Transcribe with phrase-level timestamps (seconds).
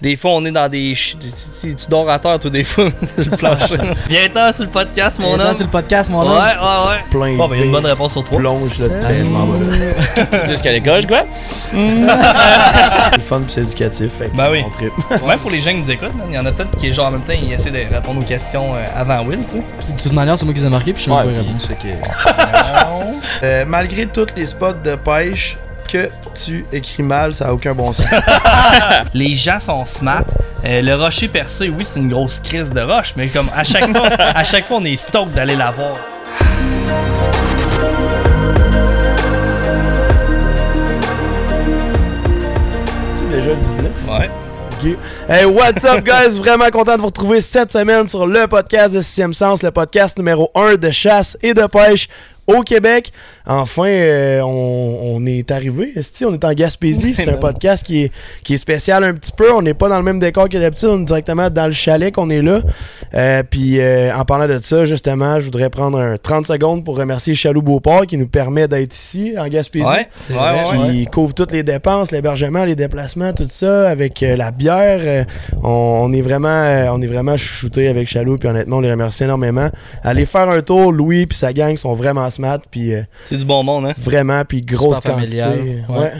[0.00, 0.94] Des fois, on est dans des.
[0.94, 2.86] Tu, tu- tu dors à terre, toi, des fois,
[3.20, 3.76] sur le plancher.
[4.08, 5.52] Viens-t'en sur le podcast, mon Mon homme.
[5.52, 6.36] c'est le podcast, mon Ouais, homme.
[6.38, 7.04] ouais, ouais.
[7.10, 8.38] Plein Bon, ben, il y a une bonne réponse sur trois.
[8.38, 10.26] plonge, là, tu fais, je m'en vais là.
[10.32, 11.24] C'est plus qu'à l'école, quoi.
[11.70, 14.10] C'est le fun pis c'est éducatif.
[14.14, 14.64] Fait que Ben oui.
[14.66, 14.92] on trippe.
[15.26, 17.10] Même pour les gens qui nous écoutent, il y en a peut-être qui, genre, en
[17.10, 19.92] même temps, ils essaient de répondre aux questions euh, avant Will, tu sais.
[19.92, 21.42] De toute manière, c'est moi qui les ai marqués, puis je sais Ouais, même pas
[21.84, 23.22] les réponses.
[23.42, 25.58] Euh, malgré tous les spots de pêche
[25.92, 26.08] que
[26.44, 28.06] tu écris mal, ça a aucun bon sens.
[29.14, 30.24] Les gens sont smart.
[30.64, 33.90] Euh, le rocher percé, oui, c'est une grosse crise de roche, mais comme à chaque
[33.90, 35.96] fois, à chaque fois, on est stoked d'aller la voir.
[43.14, 43.86] c'est déjà le 19.
[44.08, 44.30] Ouais.
[44.72, 44.96] Ok.
[45.28, 46.38] Hey, what's up, guys?
[46.38, 50.16] Vraiment content de vous retrouver cette semaine sur le podcast de Sixième Sens, le podcast
[50.16, 52.08] numéro 1 de chasse et de pêche
[52.48, 53.12] au Québec.
[53.46, 55.94] Enfin, euh, on, on est arrivé.
[56.26, 57.14] On est en Gaspésie.
[57.14, 58.12] C'est un podcast qui est,
[58.42, 59.52] qui est spécial un petit peu.
[59.52, 60.88] On n'est pas dans le même décor que d'habitude.
[60.90, 62.60] On est directement dans le chalet qu'on est là.
[63.14, 66.98] Euh, Puis, euh, en parlant de ça, justement, je voudrais prendre un 30 secondes pour
[66.98, 70.08] remercier Chaloux Beauport qui nous permet d'être ici en Gaspésie Ouais.
[70.90, 75.26] Qui couvre toutes les dépenses, l'hébergement, les déplacements, tout ça, avec la bière.
[75.62, 79.24] on, on est vraiment, on est vraiment chouchouté avec Chaloux, puis honnêtement, on les remercie
[79.24, 79.68] énormément.
[80.02, 82.28] Allez faire un tour, Louis puis sa gang sont vraiment
[82.70, 83.94] puis euh, C'est du bon monde, hein?
[83.98, 85.40] vraiment, puis grosse Super quantité.
[85.42, 85.98] familial, ouais.
[85.98, 86.12] Ouais.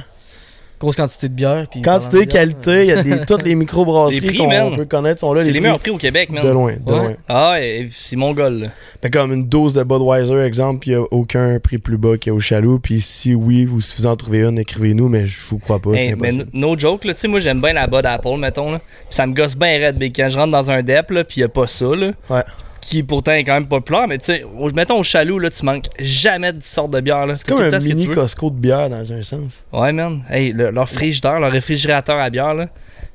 [0.81, 1.67] Grosse quantité de bière.
[1.69, 5.41] Puis Quantité, qualité, il y a des, toutes les microbrasseries qu'on peut connaître sont là.
[5.41, 6.99] C'est les prix meilleurs prix au Québec, de loin, de Ouais.
[6.99, 7.15] loin.
[7.29, 8.67] Ah ouais, c'est mongol, là.
[9.03, 12.17] Fait comme une dose de Budweiser, exemple, puis il n'y a aucun prix plus bas
[12.17, 12.79] qu'il y a au Chaloux.
[12.79, 15.95] Puis si oui, vous, si vous en trouvez une, écrivez-nous, mais je vous crois pas,
[15.95, 18.71] Hey, c'est mais no joke, là, tu sais, moi j'aime bien la Bud Apple, mettons,
[18.71, 18.79] là.
[18.79, 21.41] Puis ça me gosse bien raide, mais quand je rentre dans un dep, là, pis
[21.41, 22.13] y a pas ça, là.
[22.31, 22.43] Ouais.
[22.81, 25.87] Qui pourtant est quand même populaire, mais tu sais, mettons au chaloux, là, tu manques
[25.99, 27.27] jamais de sorte de bière.
[27.37, 28.07] C'est comme un mini.
[28.15, 29.63] Costco de bière dans un sens.
[29.73, 30.23] Ouais, man.
[30.31, 32.69] Hey, le- leur frigidaire, leur réfrigérateur à bière, là,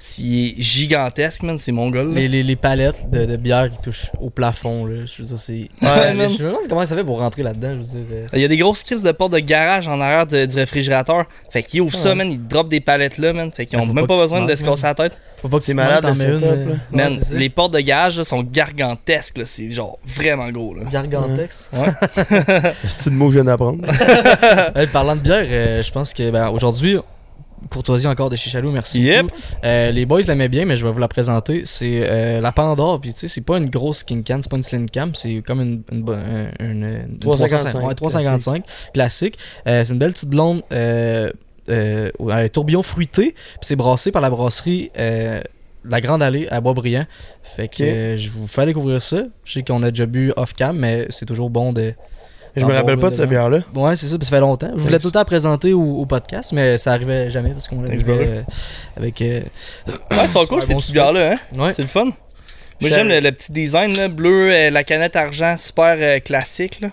[0.06, 2.14] c'est gigantesque, man, c'est mongol.
[2.14, 5.06] Les, les, les palettes de, de bière qui touchent au plafond, là.
[5.06, 5.54] Je veux dire, c'est.
[5.54, 8.06] Ouais, je me demande comment ça fait pour rentrer là-dedans, je veux dire.
[8.12, 8.28] euh.
[8.34, 11.24] Il y a des grosses crises de porte de garage en arrière de- du réfrigérateur.
[11.50, 12.16] Fait qu'ils ouvrent ça, Ouais.
[12.16, 13.50] man, ils drop des palettes là, man.
[13.54, 15.18] Fait qu'ils ont même pas besoin de se casser la tête.
[15.42, 16.76] Faut pas que C'est tu malade, le setup, une, là.
[16.92, 19.46] Man, ouais, les portes de là, sont gargantesques, là.
[19.46, 20.84] C'est genre vraiment gros, là.
[20.92, 21.70] Gargantex.
[22.88, 23.86] C'est une mot que je viens d'apprendre?
[24.76, 26.98] Hey, parlant de bière, euh, je pense que ben, aujourd'hui,
[27.70, 29.28] courtoisie encore de chez Chaloux, merci Yep.
[29.64, 31.64] Euh, les boys l'aimaient bien, mais je vais vous la présenter.
[31.66, 34.58] C'est euh, la Pandore, puis tu sais, c'est pas une grosse King Can, c'est pas
[34.58, 38.64] une Slim Cam, c'est comme une, une, bo- un- une, une 355, ouais, 355
[38.94, 39.38] classique.
[39.68, 40.62] Euh, c'est une belle petite blonde.
[40.72, 41.32] Euh,
[41.70, 45.40] euh, un tourbillon fruité, puis c'est brassé par la brasserie euh,
[45.86, 47.06] La Grande Allée à Boisbriand.
[47.42, 47.82] Fait que Ok.
[47.82, 49.24] euh, je vous fais découvrir ça.
[49.46, 51.94] Je sais qu'on a déjà bu off-cam, mais c'est toujours bon de,
[52.56, 53.60] Je me rappelle pas de cette bière-là.
[53.74, 54.72] Ouais, c'est ça, puis ça fait longtemps.
[54.76, 57.82] Je voulais tout le temps présenter au, au podcast, mais ça arrivait jamais parce qu'on
[57.82, 58.28] l'a Thanks, brother.
[58.28, 58.42] euh,
[58.96, 59.22] avec.
[59.22, 59.42] euh,
[59.88, 61.38] Ouais, ils sont cool, ces bon petites bières-là, hein.
[61.58, 61.74] Ouais.
[61.74, 62.06] C'est le fun.
[62.80, 66.80] Moi, j'aime le, le petit design, là, bleu, euh, la canette argent, super euh, classique,
[66.82, 66.90] là.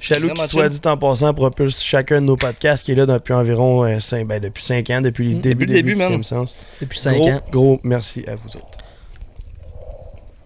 [0.00, 3.32] Chaloux qui, soit dit en passant, propulse chacun de nos podcasts qui est là depuis
[3.34, 5.40] environ 5 ben, depuis 5 ans, depuis le Mm.
[5.40, 6.00] début, Depuis le début, début.
[6.02, 6.54] Sixième Sens.
[6.80, 7.40] depuis 5 gros, ans.
[7.50, 8.67] Gros merci à vous autres.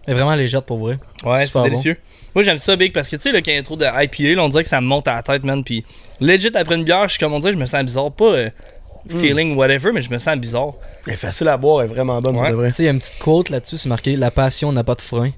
[0.05, 0.97] Elle est vraiment légère pour vrai.
[1.25, 1.97] Ouais, c'est délicieux.
[2.35, 3.85] Moi, j'aime ça, Big, parce que tu sais, là, quand il y a trop de
[3.85, 5.63] IPA, là, on dirait que ça me monte à la tête, man.
[5.63, 5.85] Puis,
[6.19, 8.11] legit, après une bière, je suis comme on dirait, je me sens bizarre.
[8.11, 8.49] Pas euh,
[9.07, 10.73] feeling whatever, mais je me sens bizarre.
[11.05, 12.41] Elle est facile à boire, elle est vraiment bonne Ouais.
[12.47, 12.67] pour de vrai.
[12.69, 14.95] Tu sais, il y a une petite quote là-dessus, c'est marqué La passion n'a pas
[14.95, 15.29] de frein.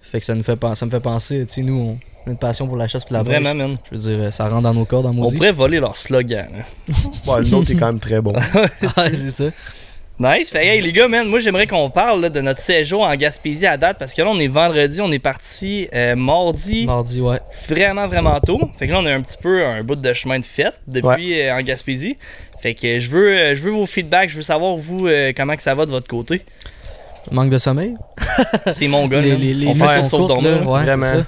[0.00, 2.38] Fait que ça, nous fait, ça me fait penser, tu sais, nous, on a une
[2.38, 3.76] passion pour la chasse et la Vraiment, man.
[3.90, 6.48] Je veux dire, ça rentre dans nos corps, dans nos On pourrait voler leur slogan.
[7.26, 8.32] Bon, le nôtre est quand même très bon.
[8.96, 9.44] Ouais, c'est ça.
[10.18, 10.50] Nice.
[10.50, 13.66] Fait hey, les gars, man, moi, j'aimerais qu'on parle là, de notre séjour en Gaspésie
[13.66, 16.86] à date, parce que là, on est vendredi, on est parti euh, mardi.
[16.86, 17.40] Mardi, ouais.
[17.68, 18.60] vraiment vraiment tôt.
[18.78, 21.40] Fait que là on a un petit peu un bout de chemin de fête depuis
[21.40, 22.16] euh, en Gaspésie.
[22.60, 25.56] Fait que je veux euh, je veux vos feedbacks, je veux savoir vous euh, comment
[25.56, 26.42] que ça va de votre côté.
[27.32, 27.94] Manque de sommeil?
[28.70, 29.20] C'est mon gars.
[29.20, 29.36] les, là.
[29.36, 30.68] les, les on fait sauf dormir.
[30.68, 31.06] Ouais, Vraiment.
[31.06, 31.26] c'est ça.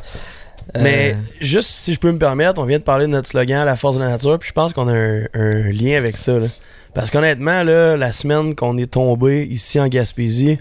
[0.76, 3.64] Euh, Mais juste si je peux me permettre, on vient de parler de notre slogan
[3.64, 6.38] La force de la nature, puis je pense qu'on a un, un lien avec ça.
[6.38, 6.46] là.
[6.96, 10.56] Parce qu'honnêtement, là, la semaine qu'on est tombé ici en Gaspésie,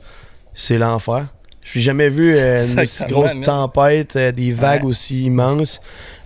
[0.53, 1.27] c'est l'enfer.
[1.63, 3.43] Je suis jamais vu euh, une aussi grosse man.
[3.43, 4.89] tempête, euh, des vagues Ouais.
[4.89, 5.79] aussi immenses,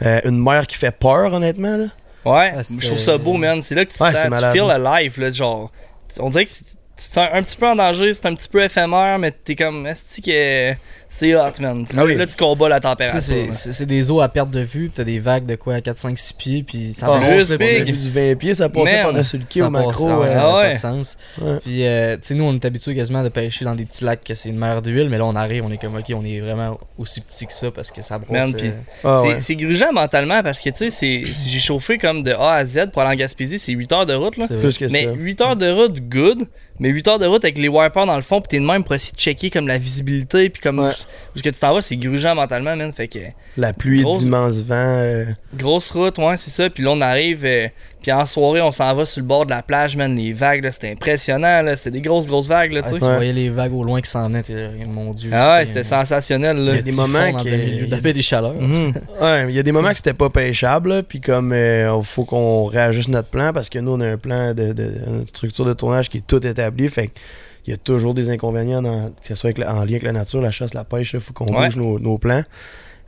[0.04, 1.78] euh, une mer qui fait peur, honnêtement.
[1.78, 1.86] Là.
[2.25, 4.51] Ouais, Ah, je trouve ça beau man, c'est là que tu Ouais, sens, tu malade.
[4.54, 5.72] feel alive là, genre
[6.19, 8.50] on dirait que c'est- tu te sens un petit peu en danger, c'est un petit
[8.50, 10.74] peu éphémère, mais t'es comme, est que
[11.11, 11.85] c'est hot, man.
[11.97, 12.15] Ah oui.
[12.15, 13.19] Là, tu combats la température.
[13.51, 15.97] c'est- des eaux à perte de vue, pis t'as des vagues de quoi à 4,
[15.97, 19.61] 5, 6 pieds, puis ça Ah, passe, du 20 pieds, ça passait par-dessus le quai
[19.63, 20.07] au macro.
[20.09, 20.63] ah ouais, ça Ah ouais.
[20.67, 21.17] pas de sens.
[21.41, 21.57] Ouais.
[21.65, 24.23] Puis, euh, tu sais, nous, on est habitués quasiment de pêcher dans des petits lacs
[24.23, 26.39] que c'est une mer d'huile, mais là, on arrive, on est comme, ok, on est
[26.39, 28.38] vraiment aussi petit que ça parce que ça brosse.
[28.38, 28.71] Euh, puis-
[29.03, 29.39] Ah c'est ouais.
[29.39, 33.01] c'est grugeant mentalement parce que tu sais, j'ai chauffé comme de A à Z pour
[33.01, 34.47] aller en Gaspésie, c'est 8 heures de route là.
[34.47, 35.11] Plus que Mais ça.
[35.13, 36.44] 8 heures de route, good.
[36.81, 38.83] Mais 8 heures de route avec les wipers dans le fond, pis t'es de même
[38.85, 40.91] pour essayer de checker comme la visibilité, puis comme Ouais.
[41.36, 42.92] Où, ce que tu t'en vas, c'est grugeant mentalement, man.
[42.94, 43.19] Fait que
[43.57, 44.75] La pluie, Grosse- d'immenses vents.
[44.75, 45.25] euh,
[45.56, 46.69] grosse route, ouais, c'est ça.
[46.69, 47.68] Puis là, on arrive, euh,
[48.01, 50.16] puis en soirée, on s'en va sur le bord de la plage, man.
[50.16, 51.75] Les vagues, là, c'était impressionnant, là.
[51.75, 53.06] C'était des grosses, grosses vagues, là, Ah, tu sais.
[53.16, 55.31] Voyais les vagues au loin qui s'en venaient, t'es- mon dieu.
[55.34, 56.72] Ah ouais, c'était sensationnel, là.
[56.72, 58.56] Il y a des moments de la baie des chaleurs.
[58.60, 58.94] Mhm.
[59.22, 62.24] Ouais, il y a des moments que c'était pas pêchable, là, puis comme il faut
[62.25, 65.66] qu'on réajuste notre plan parce que nous on a un plan de, de- une structure
[65.66, 67.12] de tournage qui est tout établi, fait que
[67.65, 70.03] il y a toujours des inconvénients dans- que ce soit avec la- en lien avec
[70.03, 71.65] la nature, la chasse, la pêche, il faut qu'on Ouais.
[71.65, 72.44] bouge nos, nos plans.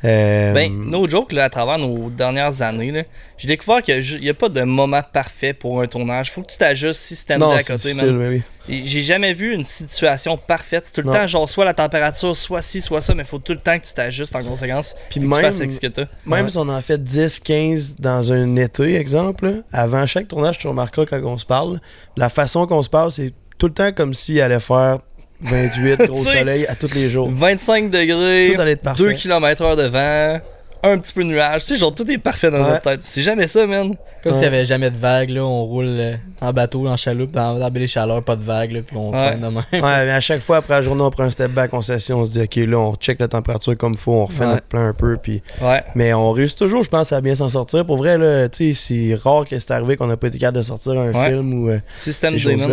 [0.04, 3.06] Euh, Ben, no joke, là, à travers nos dernières années,
[3.38, 6.32] j'ai découvert qu'il n'y a pas de moment parfait pour un tournage.
[6.32, 8.42] Faut que tu t'ajustes système non, à c'est côté, oui.
[8.84, 10.88] J'ai jamais vu une situation parfaite.
[10.88, 11.20] C'est tout le Non.
[11.20, 13.86] temps, genre, soit la température, soit ci, soit ça, mais faut tout le temps que
[13.86, 14.96] tu t'ajustes en conséquence.
[15.12, 16.06] Puis Puis que tu même, fasses avec ce que t'as.
[16.26, 16.50] même Ouais.
[16.50, 21.06] si on en fait 10, 15 dans un été, exemple, avant chaque tournage, tu remarqueras
[21.06, 21.80] quand on se parle,
[22.18, 24.98] la façon qu'on se parle, c'est tout le temps comme s'il allait faire
[25.42, 27.30] 28 gros soleil à tous les jours.
[27.32, 29.04] 25 degrés, Tout allait être parfait.
[29.04, 30.40] 2 km heure de vent,
[30.84, 31.62] un petit peu de nuage.
[31.62, 32.72] Tu sais, genre, tout est parfait dans Ouais.
[32.72, 33.02] notre tête.
[33.04, 33.96] C'est jamais ça, man.
[34.24, 34.38] Comme Ouais.
[34.38, 37.54] s'il y avait jamais de vagues, là, on roule euh, en bateau, en chaloupe, dans,
[37.54, 39.18] dans la baie des chaleurs, pas de vagues, là, puis on Ouais.
[39.28, 39.56] traîne de même.
[39.74, 42.14] Ouais, mais à chaque fois après la journée, on prend un step back, on s'assied,
[42.14, 44.52] on se dit, OK, là, on check la température comme il faut, on refait Ouais.
[44.52, 45.42] notre plan un peu, puis...
[45.62, 45.84] Ouais.
[45.96, 47.86] Mais on réussit toujours, je pense, à bien s'en sortir.
[47.86, 48.80] Pour vrai, là, tu sais,
[49.14, 51.30] c'est rare que c'est arrivé qu'on n'a pas été capable de sortir un Ouais.
[51.30, 52.68] film ou euh, Système ces là.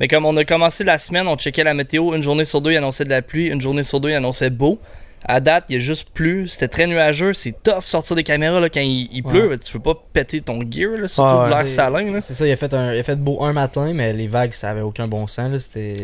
[0.00, 2.14] Mais comme on a commencé la semaine, on checkait la météo.
[2.14, 3.46] Une journée sur deux, il annonçait de la pluie.
[3.48, 4.78] Une journée sur deux, il annonçait beau.
[5.24, 6.48] À date, il y a juste plu.
[6.48, 7.32] C'était très nuageux.
[7.34, 9.42] C'est tough sortir des caméras là, quand il, il pleut.
[9.42, 9.48] Ouais.
[9.50, 12.20] ben, tu veux pas péter ton gear, là, surtout Ah ouais, de l'air c'est- salin.
[12.22, 14.54] C'est ça, il a, fait un, il a fait beau un matin, mais les vagues,
[14.54, 15.68] ça avait aucun bon sens.
[15.74, 15.94] des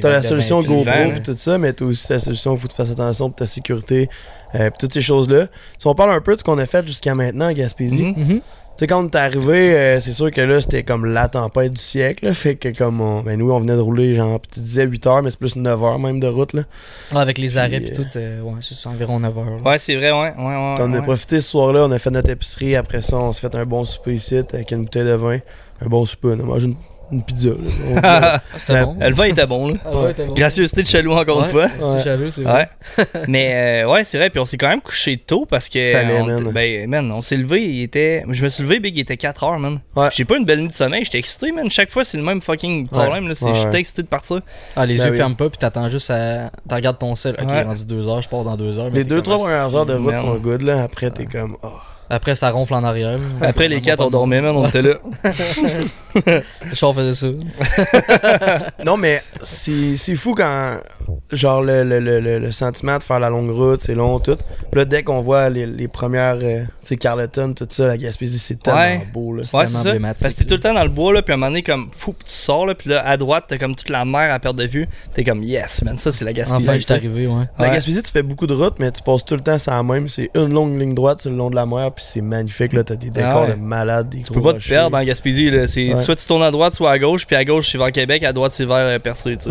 [0.00, 0.76] T'as la solution 20 pieds.
[0.84, 2.90] GoPro et tout ça, mais t'as aussi la solution où il faut que tu fasses
[2.90, 4.08] attention pour ta sécurité
[4.54, 5.46] euh, pis toutes ces choses-là.
[5.78, 8.24] Si on parle un peu de ce qu'on a fait jusqu'à maintenant à Gaspésie, Mhm.
[8.34, 8.40] Mhm.
[8.80, 11.74] Tu sais, quand on est arrivé, euh, c'est sûr que là, c'était comme la tempête
[11.74, 12.24] du siècle.
[12.24, 12.32] là.
[12.32, 15.06] fait que comme on, ben nous, on venait de rouler, genre, pis tu disais 8
[15.06, 16.54] heures, mais c'est plus 9 heures même de route.
[16.54, 16.62] Là.
[17.12, 19.44] Ah, avec les Puis, arrêts et tout, euh, ouais, c'est ça, environ 9 heures.
[19.62, 19.70] là.
[19.70, 20.32] Ouais, c'est vrai, ouais.
[20.34, 22.74] ouais, ouais, on a profité ce soir-là, on a fait notre épicerie.
[22.74, 25.40] Après ça, on s'est fait un bon souper ici avec une bouteille de vin.
[25.82, 26.76] Un bon souper, on a mangé une,
[27.12, 27.48] une pizza.
[27.50, 27.54] là.
[27.94, 28.96] On- Ah, bon.
[29.00, 29.74] Euh, Le vin était bon, là.
[29.84, 30.34] Ah, ouais, c'était bon.
[30.34, 31.68] Gracieuseté de Chaloux, encore Ouais, une fois.
[31.78, 32.02] C'est Ouais.
[32.02, 32.68] jaloux, c'est vrai.
[32.98, 33.04] Ouais.
[33.28, 34.30] Mais euh, ouais, c'est vrai.
[34.30, 35.92] Puis on s'est quand même couché tôt parce que.
[35.92, 36.52] Fallait, on, man.
[36.52, 37.62] Ben, man, on s'est levé.
[37.68, 38.22] Il était.
[38.30, 39.80] Je me suis levé, Big, il était 4 heures, man.
[39.96, 40.08] Ouais.
[40.12, 41.04] J'ai pas une belle nuit de sommeil.
[41.04, 41.70] J'étais excité, man.
[41.70, 43.28] Chaque fois, c'est le même fucking problème.
[43.28, 44.40] Là, c'est, Ouais, Je suis excité de partir.
[44.76, 45.16] Ah, les Ben yeux oui.
[45.16, 46.50] ferment pas, puis t'attends juste à.
[46.68, 47.34] Tu regardes ton sel.
[47.40, 47.62] Ok, Ouais.
[47.62, 48.84] rendu 2 heures, je pars dans 2 heures.
[48.92, 50.62] mais Les t'es deux, comme, trois ah, premières heures de route sont good.
[50.62, 50.82] Là.
[50.82, 51.56] Après, t'es comme.
[52.12, 53.18] Après, ça ronfle en arrière.
[53.40, 54.56] Après, les vraiment 4, pas on dormait, man.
[54.56, 54.94] On était là.
[56.64, 57.28] Le char faisait ça.
[58.84, 60.76] Non, mais c'est c'est fou quand.
[61.32, 64.36] Genre, le, le, le, le- le sentiment de faire la longue route, c'est long, tout.
[64.36, 66.36] Puis là, dès qu'on voit les, les premières.
[66.42, 69.06] euh, tu sais, Carleton, tout ça, la Gaspésie, c'est tellement Ouais.
[69.12, 69.42] beau, là.
[69.42, 71.22] C'est Ouais, tellement c'est emblématique, Parce que t'es tout le temps dans le bois, là.
[71.22, 72.74] Puis à un moment donné, comme, fou, tu sors, là.
[72.74, 74.88] Puis là, à droite, t'as comme toute la mer à perte de vue.
[75.14, 75.96] T'es comme, yes, man.
[75.98, 76.68] Ça, c'est la Gaspésie.
[76.68, 76.92] Enfin, sais.
[76.94, 77.44] arrivé, ouais.
[77.58, 77.74] La Ouais.
[77.74, 80.08] Gaspésie, tu fais beaucoup de routes, mais tu passes tout le temps sans la même.
[80.08, 82.84] C'est une longue ligne droite sur le long de la mer, puis c'est magnifique, là.
[82.84, 83.54] T'as des décors Ah ouais.
[83.56, 85.66] de malades, des Tu peux pas te perdre en Gaspésie, là.
[85.66, 85.96] C'est Ouais.
[85.96, 87.26] soit tu tournes à droite, soit à gauche.
[87.26, 88.22] Puis à gauche, c'est vers Québec.
[88.24, 89.44] À droite, c'est vers euh, Percé, tu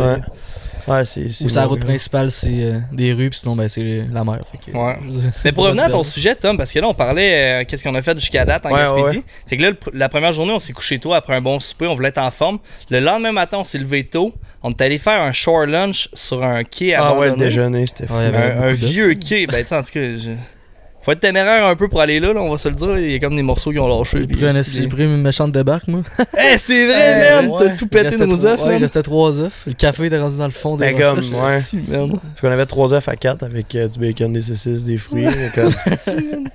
[0.88, 1.04] Ouais.
[1.04, 1.26] C'est.
[1.44, 4.38] Ou sa route principale, c'est euh, des rues, puis sinon, ben, c'est la mer.
[4.50, 4.96] Fait que, Ouais.
[5.44, 7.94] Mais pour revenir à ton sujet, Tom, parce que là, on parlait euh, qu'est-ce qu'on
[7.94, 9.02] a fait jusqu'à date en Ouais, Gaspésie.
[9.02, 9.22] ouais, ouais.
[9.46, 11.86] Fait que là, le la première journée, on s'est couché tôt après un bon souper,
[11.86, 12.58] on voulait être en forme.
[12.90, 14.34] Le lendemain matin, on s'est levé tôt.
[14.62, 17.44] On est allé faire un shore lunch sur un quai Ah ouais, le abandonné.
[17.46, 18.14] déjeuner, c'était fou.
[18.14, 19.46] Un, vieux quai.
[19.46, 20.30] Ben, tu sais, en tout cas, je-
[21.02, 22.98] faut être téméraire un peu pour aller là, là, on va se le dire.
[22.98, 24.20] Il y a comme des morceaux qui ont lâché.
[24.20, 26.02] J'ai pris, un- c'est- une méchante débarque, moi.
[26.38, 27.48] Eh, c'est vrai, man!
[27.50, 27.58] ouais.
[27.68, 29.62] T'as tout pété nos trois- œufs, ouais, il restait trois œufs.
[29.66, 31.60] Le café était rendu dans le fond des Ben, comme, ouais.
[31.60, 35.26] Fait qu'on avait 3 œufs à 4 avec euh, du bacon, des saucisses, des fruits.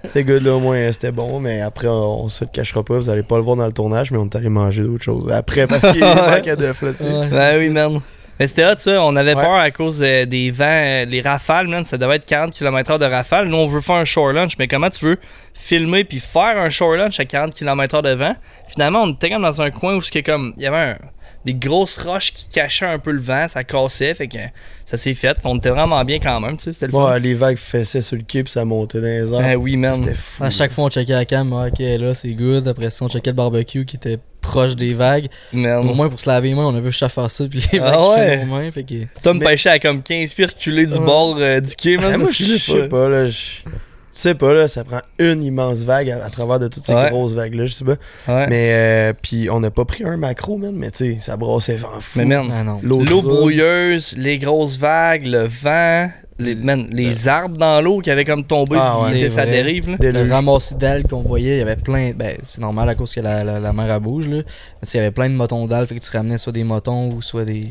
[0.03, 3.09] C'était good là, au moins c'était bon, mais après on, se le cachera pas, vous
[3.09, 5.29] allez pas le voir dans le tournage, mais on est allé manger d'autres choses.
[5.31, 7.27] Après, parce qu'il manquait d'œufs là, tu sais.
[7.31, 7.99] Ben oui, man.
[8.39, 9.01] Mais c'était hot, ça.
[9.03, 9.41] On avait Ouais.
[9.41, 11.85] peur à cause euh, des vents, euh, les rafales, man.
[11.85, 13.47] Ça devait être 40 km/h de rafale.
[13.47, 15.17] Nous, on veut faire un shore lunch, mais comment tu veux
[15.53, 18.35] filmer puis faire un shore lunch à 40 km/h de vent?
[18.71, 20.53] Finalement, on était comme dans un coin où comme.
[20.57, 20.97] Il y avait un-
[21.45, 24.37] des grosses roches qui cachaient un peu le vent, ça cassait, fait que
[24.85, 25.37] ça s'est fait.
[25.45, 26.73] On était vraiment bien quand même, tu sais.
[26.73, 27.11] C'était le fun.
[27.11, 29.39] Ouais, les vagues fessaient sur le quai puis ça montait dans les airs.
[29.41, 29.95] Ben oui, man.
[30.03, 30.43] C'était fou.
[30.43, 32.67] À chaque fois, on checkait la cam, ouais, ok, là, c'est good.
[32.67, 35.27] Après ça, on checkait le barbecue qui était proche des vagues.
[35.53, 35.87] Man.
[35.87, 37.79] Au moins, pour se laver les mains, on a vu juste faire ça, puis les
[37.79, 38.15] Ah vagues ouais?
[38.17, 38.45] ouais.
[38.45, 38.71] nos mains.
[38.71, 38.93] Fait que...
[39.21, 40.99] Tom Mais- pêchait à comme 15 pieds reculés du Ouais.
[41.05, 42.11] bord euh, du quai, man.
[42.13, 43.61] Ah, moi je sais pas, là, je-
[44.15, 46.93] tu sais pas là, ça prend une immense vague à, à travers de toutes ces
[46.95, 47.09] Ouais.
[47.09, 47.97] grosses vagues là, je sais pas.
[48.29, 48.47] Ouais.
[48.47, 51.77] Mais euh, puis on n'a pas pris un macro man, mais tu sais, ça brassait
[51.83, 52.19] en fou.
[52.19, 52.79] Mais man, Ah non.
[52.81, 58.23] L'eau brouilleuse, les grosses vagues, le vent, les, man, les arbres dans l'eau qui avaient
[58.23, 59.27] comme tombé, Ah, ouais.
[59.27, 59.45] vrai.
[59.47, 59.89] dérive.
[59.89, 59.97] Là.
[59.99, 62.11] Le ramassis d'algues qu'on voyait, il y avait plein.
[62.13, 64.37] Ben, c'est normal à cause que la, la, la mer elle bouge, là.
[64.37, 66.53] Mais tu sais, il y avait plein de motons d'algues, fait que tu ramenais soit
[66.53, 67.67] des motons ou soit des.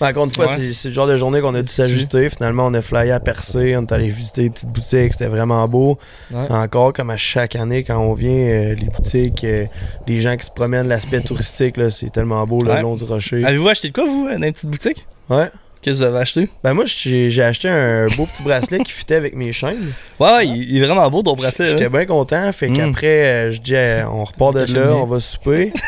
[0.00, 0.72] Mais Encore une fois, Ouais.
[0.72, 2.30] c'est- le genre de journée qu'on a dû s'ajuster.
[2.30, 5.66] Finalement, on a flyé à Percé, on est allé visiter les petites boutiques, c'était vraiment
[5.68, 5.98] beau.
[6.30, 6.46] Ouais.
[6.50, 9.66] Encore, comme à chaque année, quand on vient, euh, les boutiques, euh,
[10.06, 12.82] les gens qui se promènent, l'aspect touristique, c'est tellement beau le Ouais.
[12.82, 13.44] long du rocher.
[13.44, 15.48] Avez-vous acheté de quoi, vous, dans une petite boutique Ouais.
[15.82, 16.50] Qu'est-ce que vous avez acheté?
[16.62, 19.92] Ben moi, j'ai acheté un beau petit bracelet qui fitait avec mes chaînes.
[20.18, 21.68] Ouais, ouais, il, il est vraiment beau ton bracelet.
[21.68, 21.88] J'étais là.
[21.88, 22.52] bien content.
[22.52, 22.76] Fait Mm.
[22.76, 23.74] qu'après, euh, je dis,
[24.12, 25.72] on repart de là, on va souper.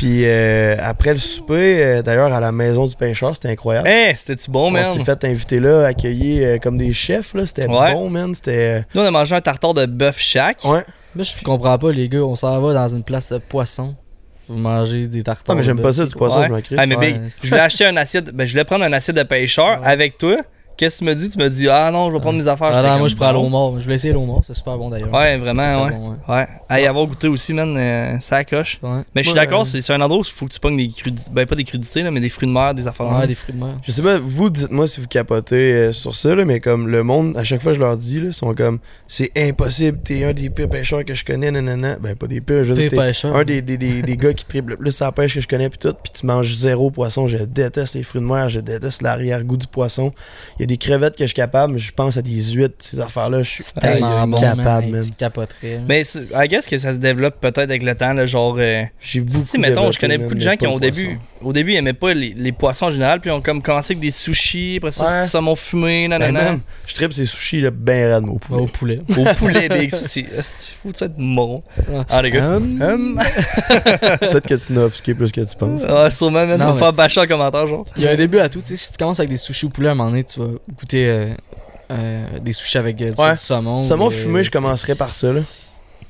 [0.00, 3.86] Puis euh, après le souper, euh, d'ailleurs, à la maison du pêcheur, c'était incroyable.
[3.86, 4.96] Hey, c'était-tu bon, on man?
[4.96, 7.34] s'est fait inviter là, accueillis euh, comme des chefs.
[7.34, 7.92] là C'était Ouais.
[7.92, 8.34] bon, man.
[8.34, 8.86] C'était.
[8.94, 10.64] Nous, on a mangé un tartare de bœuf chaque.
[10.64, 10.84] Ouais.
[11.14, 12.20] Moi, je comprends pas, les gars.
[12.20, 13.94] On s'en va dans une place de poisson.
[14.48, 15.54] Vous mangez des tartares.
[15.54, 16.46] Ah, mais j'aime pas ça du poisson, Ouais.
[16.48, 16.76] je m'en crie.
[16.78, 18.32] Ah, mais Ouais, big, je voulais acheter un assiette.
[18.32, 19.86] Ben, je voulais prendre un assiette de pêcheur Ouais.
[19.86, 20.36] avec toi.
[20.80, 21.28] Qu'est-ce que tu me dis?
[21.28, 22.70] Tu me dis, ah non, je vais prendre mes affaires.
[22.72, 23.74] Ah non, moi, je prends l'eau mort.
[23.78, 24.40] Je voulais essayer l'eau mort.
[24.46, 25.12] C'est super bon d'ailleurs.
[25.12, 25.90] Ouais, vraiment, ouais.
[25.90, 26.16] bon, ouais.
[26.34, 26.46] Ouais.
[26.70, 28.78] À y avoir goûté aussi, man, euh, ça coche.
[28.82, 29.02] Ouais.
[29.14, 29.44] Mais je suis Ouais.
[29.44, 31.30] d'accord, c'est c'est un endroit où il faut que tu pognes des crudités.
[31.30, 33.10] Ben, pas des crudités, là, mais des fruits de mer, des affaires.
[33.10, 33.74] de Ouais, des fruits de mer.
[33.86, 37.02] Je sais pas, vous dites-moi si vous capotez euh, sur ça, là, mais comme le
[37.02, 40.32] monde, à chaque fois je leur dis, là, ils sont comme c'est impossible, t'es un
[40.32, 41.96] des pires pêcheurs que je connais, nanana.
[42.00, 43.36] Ben pas des pires, je veux T'es dire, t'es pêcheur.
[43.36, 45.68] un des, des, des, des gars qui triple le plus sa pêche que je connais,
[45.68, 47.28] puis tout, puis tu manges zéro poisson.
[47.28, 50.12] Je déteste les fruits de mer, je déteste l'arrière-goût du poisson.
[50.58, 52.76] Il y a des crevettes que je suis capable, mais je pense à des huîtres,
[52.78, 55.04] ces affaires-là, je suis tellement bon, capable, man.
[55.04, 55.80] Tu capoterais.
[55.88, 56.02] Mais
[56.34, 58.54] I guess que ça se développe peut-être avec le temps, là, genre.
[58.58, 61.52] euh, J'ai beaucoup si, mettons, je connais beaucoup de gens qui ont au début, au
[61.52, 64.00] début, ils aimaient pas les, les poissons en général, puis ils ont comme commencé avec
[64.00, 65.22] des sushis, après ça, Ouais.
[65.24, 66.58] du saumon fumé, Ben, nanana.
[66.86, 69.00] je tripe ces sushis là, ben rad, mon Au poulet.
[69.06, 69.30] poulet.
[69.30, 70.24] Au poulet, big, ça, c'est.
[70.42, 71.62] C'est fou, ça, être moron.
[72.08, 72.56] Ah, les gars.
[72.56, 72.80] Hum.
[72.80, 73.20] Hum.
[74.20, 75.82] Peut-être que tu n'as offusqué plus que tu penses.
[75.88, 77.84] Ah, sûrement, Non, on va faire tu- bâcher en commentaire, genre.
[77.96, 78.60] Il y a un début à tout.
[78.60, 80.38] Tu sais, si tu commences avec des sushis au poulet, à un moment donné, tu
[80.40, 80.48] vas
[80.78, 81.26] goûter euh,
[81.90, 83.32] euh, des sushis avec euh, du, Ouais.
[83.32, 83.82] du saumon.
[83.84, 85.40] Saumon euh, fumé, je commencerais par ça, là.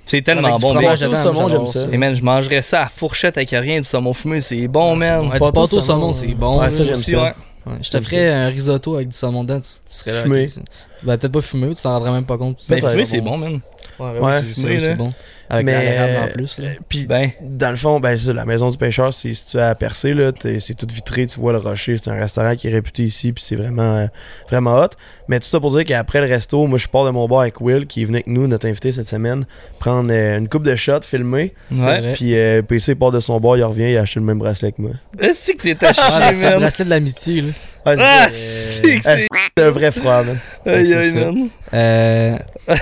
[0.05, 1.87] C'est tellement Avec bon, fromage au dedans, saumon, j'aime ça.
[1.93, 5.27] Et man, je mangerais ça à fourchette avec rien du saumon fumé, c'est bon, man.
[5.29, 6.61] Ouais, du Pâté pâté au au saumon, c'est bon.
[6.61, 7.23] Ouais, ça, j'aime Aussi, ça.
[7.23, 7.35] ouais.
[7.67, 10.23] Ouais, je te ferais un risotto avec du saumon dedans, tu, tu serais là.
[10.23, 10.49] Fumé.
[10.49, 10.63] c'est-
[11.03, 12.59] ben, peut-être pas fumé, tu t'en rendrais même pas compte.
[12.71, 13.37] Mais Ouais, fumé, c'est bon.
[13.39, 13.61] man.
[13.99, 15.13] Ouais, Ouais, fumé, c'est bon.
[15.51, 16.59] Avec Mais, euh, en plus.
[16.59, 16.69] Là.
[16.89, 19.57] Puis, Ben, dans le fond, ben, c'est ça, la maison du pêcheur, c'est si tu
[19.57, 20.31] es à percer, là,
[20.61, 23.43] c'est tout vitré, tu vois le rocher, c'est un restaurant qui est réputé ici, puis
[23.47, 24.07] c'est vraiment, euh,
[24.49, 24.91] vraiment hot.
[25.29, 27.61] Mais tout ça pour dire qu'après le resto, moi, je pars de mon bar avec
[27.61, 29.45] Will, qui est venu avec nous, notre invité cette semaine,
[29.81, 31.53] prendre euh, une coupe de shots, filmer.
[31.73, 32.13] Ouais.
[32.15, 34.71] Puis euh, PC part de son bar, il revient, il a acheté le même bracelet
[34.73, 34.93] que moi.
[35.19, 35.93] Est-ce que t'es à Ah,
[36.33, 36.61] chier, c'est un man?
[36.61, 37.49] bracelet de l'amitié, là.
[37.85, 39.27] Ah, c'est Ah, c'est que c'est.
[39.57, 40.39] c'est un vrai frère, man.
[40.67, 41.49] Aïe, aïe, man.
[41.75, 42.37] Euh,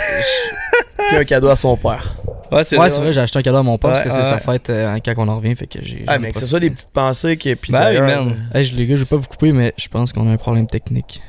[1.09, 2.15] Puis un cadeau à son père.
[2.51, 2.91] Ouais, c'est ouais, vrai.
[2.91, 4.71] c'est vrai, j'ai acheté un cadeau à mon père parce que Ouais, c'est sa fête
[4.71, 5.55] euh, quand on en revient.
[5.55, 6.05] Fait que j'ai.
[6.07, 8.35] Ah, mais que ce soit des petites pensées, que, puis Ben.
[8.55, 10.37] Hey, je- les gars, je vais pas vous couper, mais je pense qu'on a un
[10.39, 11.21] problème technique.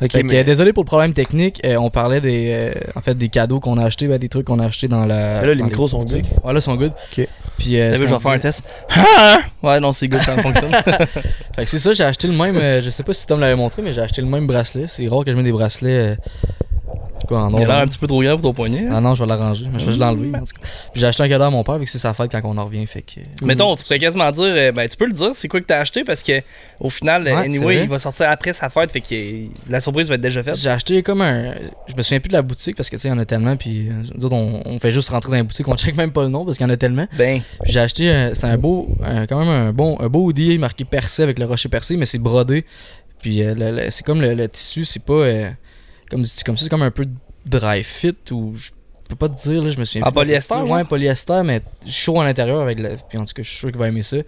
[0.00, 1.60] Ok, que, euh, désolé pour le problème technique.
[1.64, 4.46] euh, on parlait des, euh, en fait, des cadeaux qu'on a achetés, ben, des trucs
[4.46, 5.40] qu'on a achetés dans la.
[5.40, 6.26] Mais là, les micros sont boutiques.
[6.44, 6.92] Ouais, là, ils sont good.
[7.12, 7.26] Ok.
[7.58, 8.64] Puis, euh, T'as ce vu, je vais faire un test.
[8.90, 9.38] Ah!
[9.62, 10.70] Ouais, non, c'est good, ça fonctionne.
[11.56, 12.56] Fait que c'est ça, j'ai acheté le même.
[12.56, 14.84] euh, je sais pas si Tom l'avait montré, mais j'ai acheté le même bracelet.
[14.86, 16.16] C'est rare que je mets des bracelets.
[16.94, 18.86] Euh, quoi, en Il a l'air un petit peu trop grand pour ton poignet.
[18.90, 19.66] Ah non, je vais l'arranger.
[19.72, 20.28] Mais je vais l'enlever.
[20.34, 20.66] en tout cas.
[20.92, 22.56] Puis j'ai acheté un cadeau à mon père, vu que c'est sa fête quand on
[22.56, 22.86] en revient.
[22.86, 23.20] Fait que.
[23.44, 25.80] Mettons, tu pourrais quasiment dire, euh, ben, tu peux le dire, c'est quoi que t'as
[25.80, 26.04] acheté?
[26.04, 26.40] Parce que
[26.80, 27.82] au final, euh, Ouais, c'est anyway, vrai.
[27.84, 30.56] il va sortir après sa fête, fait que euh, la surprise va être déjà faite.
[30.56, 31.54] J'ai acheté comme un.
[31.86, 33.24] Je me souviens plus de la boutique parce que tu sais, il y en a
[33.24, 33.56] tellement.
[33.56, 36.12] Puis euh, nous autres, on, on fait juste rentrer dans la boutique, on check même
[36.12, 37.06] pas le nom parce qu'il y en a tellement.
[37.16, 38.10] Ben, Puis j'ai acheté.
[38.10, 38.88] un- C'est un beau.
[39.02, 42.06] un- quand même un bon, un beau hoodie marqué percé avec le rocher percé, mais
[42.06, 42.64] c'est brodé.
[43.20, 45.12] Puis euh, le- le- c'est comme le, le tissu, c'est pas.
[45.12, 45.50] euh,
[46.10, 47.06] comme, comme ça, c'est comme un peu
[47.46, 48.54] dry fit ou.
[48.56, 48.70] Je
[49.08, 50.54] peux pas te dire, là, je me souviens En de la polyester?
[50.56, 52.96] Ouais, polyester, mais chaud à l'intérieur avec le.
[53.08, 54.18] Puis en tout cas, je suis sûr qu'il va aimer ça.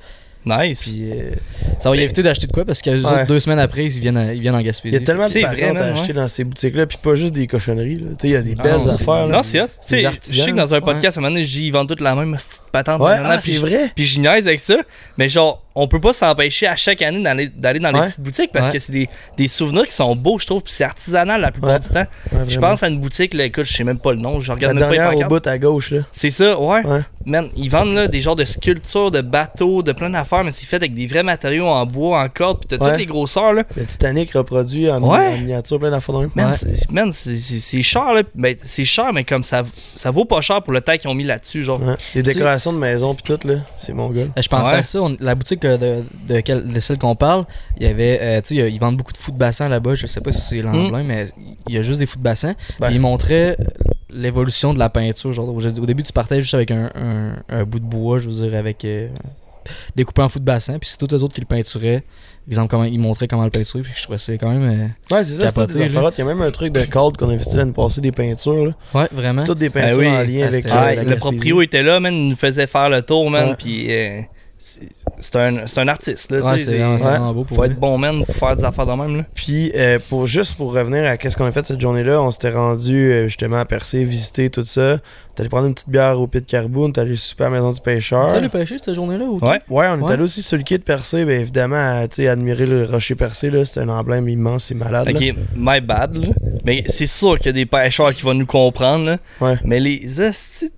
[0.46, 0.82] Nice.
[0.82, 1.30] Puis euh,
[1.78, 3.10] ça va y éviter d'acheter de quoi parce que les Ouais.
[3.12, 4.94] autres, deux semaines après, ils viennent, à- ils viennent en Gaspésie.
[4.96, 6.12] Il y a tellement de man, à acheter ouais.
[6.14, 7.96] dans ces boutiques-là, puis pas juste des cochonneries.
[7.96, 8.06] Là.
[8.10, 9.26] Tu sais, Il y a des Ah belles affaires.
[9.26, 9.36] là.
[9.36, 9.66] Non, c'est hot.
[9.82, 12.34] Je sais que dans un podcast, à un moment donné, j'y vends toute la même
[12.36, 13.00] petite patente.
[13.00, 13.92] Ouais, ah, puis c'est je- vrai.
[13.94, 14.76] Puis je niaise avec ça,
[15.18, 18.50] mais genre, on peut pas s'empêcher à chaque année d'aller d'aller dans les petites boutiques
[18.52, 18.72] parce Ouais.
[18.72, 21.70] que c'est des, des souvenirs qui sont beaux, je trouve, puis c'est artisanal la plupart
[21.74, 21.78] Ouais.
[21.78, 22.06] du temps.
[22.32, 24.48] Ouais, Je pense à une boutique, là, écoute, je sais même pas le nom, je
[24.48, 25.94] La regarde même pas les au bout à gauche.
[26.10, 26.84] C'est ça, ouais.
[26.84, 27.00] Ouais.
[27.24, 30.66] Man, ils vendent là des genres de sculptures, de bateaux, de plein d'affaires, mais c'est
[30.66, 32.90] fait avec des vrais matériaux en bois, en corde, pis t'as Ouais.
[32.90, 33.64] toutes les grosseurs là.
[33.76, 35.34] Le Titanic reproduit en, Ouais.
[35.34, 36.14] en miniature, plein d'affaires.
[36.34, 38.22] Man, c'est- cher là.
[38.34, 39.62] Ben, c'est cher, mais comme ça,
[39.96, 41.80] ça vaut pas cher pour le temps qu'ils ont mis là-dessus, genre.
[41.80, 41.94] Ouais.
[42.14, 43.56] Les décorations de maison, puis tout, là.
[43.78, 44.22] C'est mon gars.
[44.22, 44.78] Euh, Je pensais Ouais.
[44.78, 45.00] à ça.
[45.02, 47.44] on- la boutique euh, de, de, quelle- de celle qu'on parle,
[47.78, 48.18] il y avait.
[48.22, 49.94] euh, tu sais, ils vendent beaucoup de foot de bassin là-bas.
[49.94, 51.26] Je sais pas si c'est l'emblème, mais
[51.68, 52.54] il y a juste des foot de bassin.
[52.78, 52.86] Ben.
[52.88, 53.56] Puis ils montraient
[54.10, 55.32] l'évolution de la peinture.
[55.32, 58.28] Genre, au au début, tu partais juste avec un, un- un bout de bois, je
[58.28, 58.84] veux dire, avec.
[58.84, 59.08] euh,
[59.96, 60.78] découpé en foot de bassin.
[60.78, 62.02] Puis c'est tous les autres qui le peinturaient.
[62.48, 64.64] exemple, comment il montrait comment le peinturer, puis je trouvais ça quand même.
[65.10, 66.10] euh, Ouais, c'est ça, c'est Capoté, des affaires.
[66.16, 68.66] Il y a même un truc de code qu'on a investi l'année passée, des peintures.
[68.66, 68.72] Là.
[68.94, 69.44] Ouais, vraiment.
[69.44, 70.08] Toutes des Ben peintures oui.
[70.08, 72.66] en lien Ah, avec c'était- euh, Ah, le proprio était là, man, il nous faisait
[72.66, 73.56] faire le tour, man, Ouais.
[73.56, 74.20] puis euh,
[74.58, 74.88] c'est
[75.22, 77.64] c'est un, c'est un artiste, là, Ouais, c'est vraiment, c'est c'est- vraiment beau pour Faut
[77.64, 79.24] être bon, man, pour faire des affaires de même, là.
[79.34, 82.50] Puis, euh, pour, juste pour revenir à qu'est-ce qu'on a fait cette journée-là, on s'était
[82.52, 84.98] rendu euh, justement à Percé, visiter tout ça.
[85.40, 87.80] Allé prendre une petite bière au Pit Carbone, t'es allé super à la maison du
[87.80, 88.28] pêcheur.
[88.28, 89.60] Tu allé pêcher cette journée-là ou Ouais.
[89.68, 90.12] Ouais, on est Ouais.
[90.12, 93.50] allé aussi sur le quai de Percé, ben évidemment, tu sais, admirer le rocher percé,
[93.50, 95.06] là, c'est un emblème immense, c'est malade.
[95.08, 95.12] là.
[95.12, 96.28] Ok, my bad, là.
[96.64, 99.16] Mais c'est sûr qu'il y a des pêcheurs qui vont nous comprendre, là.
[99.40, 99.56] Ouais.
[99.64, 100.30] Mais les de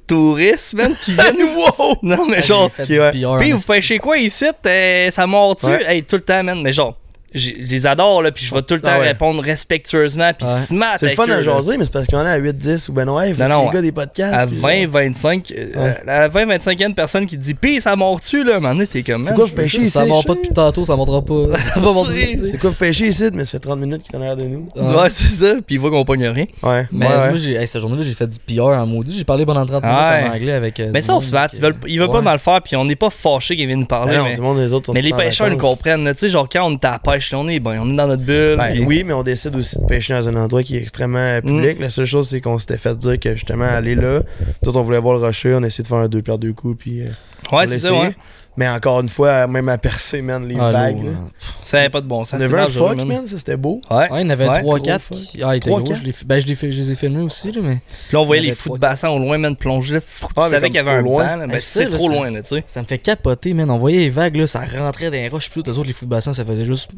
[0.06, 1.36] touristes, man, qui viennent.
[1.56, 1.96] wow!
[2.02, 2.70] Non, mais genre.
[2.78, 3.10] Ouais.
[3.10, 4.44] PR, Puis vous pêchez quoi ici?
[4.66, 5.66] Euh, ça mord-tu?
[5.66, 5.82] Ouais.
[5.86, 6.60] Hey, tout le temps, man.
[6.62, 6.96] Mais genre,
[7.34, 9.08] je les adore, là, puis je vais tout le temps Ah ouais.
[9.08, 10.60] répondre respectueusement, puis Ouais.
[10.66, 12.92] smart C'est le fun eux, à jaser, mais c'est parce qu'on est à 8-10 ou
[12.92, 14.34] ben ouais, Non, non, les gars des podcasts.
[14.34, 18.54] À puis, 20-25, euh, à la 20-25e personne qui dit Pis ça mord-tu là?
[18.54, 19.90] À un moment donné, t'es comme C'est quoi, je vous pêchez ici?
[19.90, 21.32] Ça mord pas depuis tantôt, ça montera pas.
[21.74, 22.48] Ça va montrer, tu sais.
[22.52, 24.44] C'est quoi vous pêchez ici, mais ça fait 30 minutes qu'il est en arrière de
[24.44, 24.68] nous.
[24.76, 26.46] Ouais, c'est ça, puis il voit qu'on pogne rien.
[26.62, 27.28] Ouais, Mais ouais, ouais.
[27.30, 29.16] moi, j'ai, hey, cette journée-là, j'ai fait du PR en maudit.
[29.16, 30.80] J'ai parlé pendant 30 minutes en anglais avec.
[30.80, 31.48] euh, Mais ça, on se bat.
[31.54, 32.14] Ils veulent, ils veulent ouais.
[32.16, 34.16] pas mal faire, puis on n'est pas fâchés qu'ils viennent nous parler.
[34.16, 36.08] Non, mais les autres sont mais tous les en pêcheurs nous comprennent.
[36.12, 37.96] Tu sais, genre quand on est à la pêche, là, on est, ben, on est
[37.96, 38.56] dans notre bulle.
[38.56, 41.40] Ben, puis- oui, mais on décide aussi de pêcher dans un endroit qui est extrêmement
[41.40, 41.78] public.
[41.78, 41.82] Mm.
[41.82, 44.22] La seule chose, c'est qu'on s'était fait dire que justement, aller là,
[44.66, 46.52] autres, on voulait voir le rocher, on a essayé de faire un deux pierres deux
[46.52, 47.02] coups, puis.
[47.02, 47.06] euh,
[47.52, 48.14] Ouais, c'est ça, ouais.
[48.54, 50.96] Mais encore une fois, même à percer, man, les Ah, vagues.
[50.96, 51.10] lourd, là.
[51.12, 51.18] là.
[51.64, 52.34] Ça n'avait pas de bon On sens.
[52.34, 53.06] avait c'est un dangereux, fuck, man.
[53.08, 53.80] man, ça c'était beau.
[53.90, 53.96] Ouais.
[54.10, 54.60] Ouais, il y en avait Ouais.
[54.62, 55.42] 3-4 gros qui.
[55.42, 55.88] Ah, il était Trois, gros.
[55.88, 56.00] quatre?
[56.00, 56.14] Je les...
[56.26, 57.76] Ben, je les, fais- je les ai filmés aussi, là, mais.
[58.08, 59.56] Puis là, on voyait Il y les avait fous de trois, bassin au loin, man,
[59.56, 60.00] plonger là.
[60.00, 61.24] Pff, Tu Ah, mais savais comme qu'il y avait un loin.
[61.24, 61.46] banc, là.
[61.46, 62.64] Ben, Hey, c'est ça, là, trop ça- loin, là, tu sais.
[62.66, 63.70] Ça me fait capoter, man.
[63.70, 65.70] On voyait les vagues, là, ça rentrait dans les roches, puis tout.
[65.70, 66.90] Les autres, les fous de bassin, ça faisait juste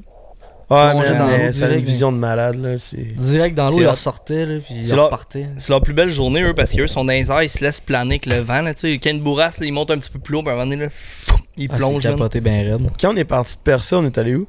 [0.71, 2.79] Ouais, dans mais a une direct, vision de malade, là.
[2.79, 3.15] C'est.
[3.17, 5.49] direct dans l'eau, C'est ils ressortaient, là, puis C'est ils repartaient.
[5.57, 7.81] C'est leur plus belle journée, eux, parce qu'eux sont dans les airs, ils se laissent
[7.81, 8.99] planer avec le vent, là, tu sais.
[8.99, 10.85] Ken Bourras, là, il monte un petit peu plus haut, puis à un moment donné,
[10.85, 12.17] là, pfff, il Ah, plonge, c'est man.
[12.19, 12.91] capoté ben raide.
[13.01, 14.47] Quand on est parti de Percé, on est allé où?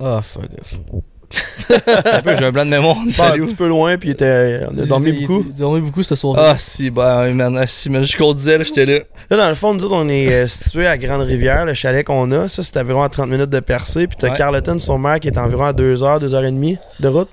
[0.00, 0.78] Ah, fuck off.
[1.70, 2.96] Un peu, j'ai un blanc de mémoire.
[3.04, 3.42] Pas Salut.
[3.42, 4.60] un petit peu loin, puis il était...
[4.70, 5.40] on a dormi Il- beaucoup.
[5.46, 6.50] il- Il a dormi beaucoup ce soir-là.
[6.52, 9.00] Ah, si, ben, man, ah, si, man, je conduisais, j'étais là.
[9.30, 12.30] Là, dans le fond, nous autres, on est euh, situé à Grande-Rivière, le chalet qu'on
[12.32, 12.48] a.
[12.48, 14.06] Ça, c'est environ à 30 minutes de percée.
[14.06, 14.36] Puis t'as Ouais.
[14.36, 17.30] Carleton, son maire, qui est environ à 2h, 2h30 de route.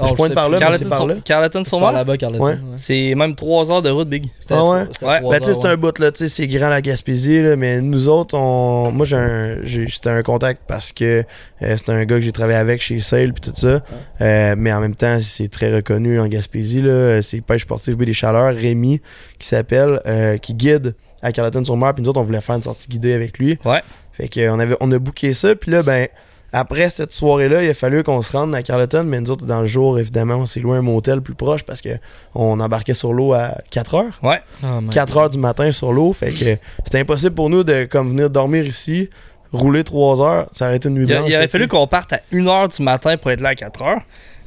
[0.00, 1.14] Ah, je pointe par là, Carleton c'est par là.
[1.24, 2.44] Carleton là-bas, Carleton.
[2.44, 2.52] Ouais.
[2.52, 2.58] ouais.
[2.76, 4.26] c'est même 3 heures de route, Big.
[4.50, 4.86] Ah ouais?
[5.02, 5.20] Ouais.
[5.22, 8.08] Ben, tu c'est un bout, là, tu sais, c'est grand la Gaspésie, là, mais nous
[8.08, 8.92] autres, on...
[8.92, 9.56] moi, j'ai un...
[9.88, 11.24] C'était un contact parce que
[11.62, 13.80] euh, c'était un gars que j'ai travaillé avec chez Sale, puis tout ça.
[14.20, 17.20] Euh, mais en même temps, c'est très reconnu en Gaspésie, là.
[17.22, 19.00] C'est Pêche sportive Baie des Chaleurs, Rémi,
[19.38, 22.88] qui s'appelle, euh, qui guide à Carleton-sur-Mer, puis nous autres, on voulait faire une sortie
[22.88, 23.58] guidée avec lui.
[23.64, 23.82] Ouais.
[24.12, 26.08] Fait qu'on avait, on a booké ça, puis là, ben,
[26.52, 29.60] après cette soirée-là, il a fallu qu'on se rende à Carleton, mais nous autres, dans
[29.60, 31.90] le jour, évidemment, on s'est loué un motel plus proche parce que
[32.34, 34.18] on embarquait sur l'eau à 4 heures.
[34.22, 34.40] Ouais.
[34.62, 34.88] Ah, man.
[34.90, 38.30] 4 heures du matin sur l'eau, fait que c'était impossible pour nous de comme venir
[38.30, 39.10] dormir ici,
[39.52, 41.30] rouler 3 heures, ça aurait été une nuit Il, a- blanche.
[41.30, 44.00] il aurait fallu qu'on parte à 1h du matin pour être là à 4h.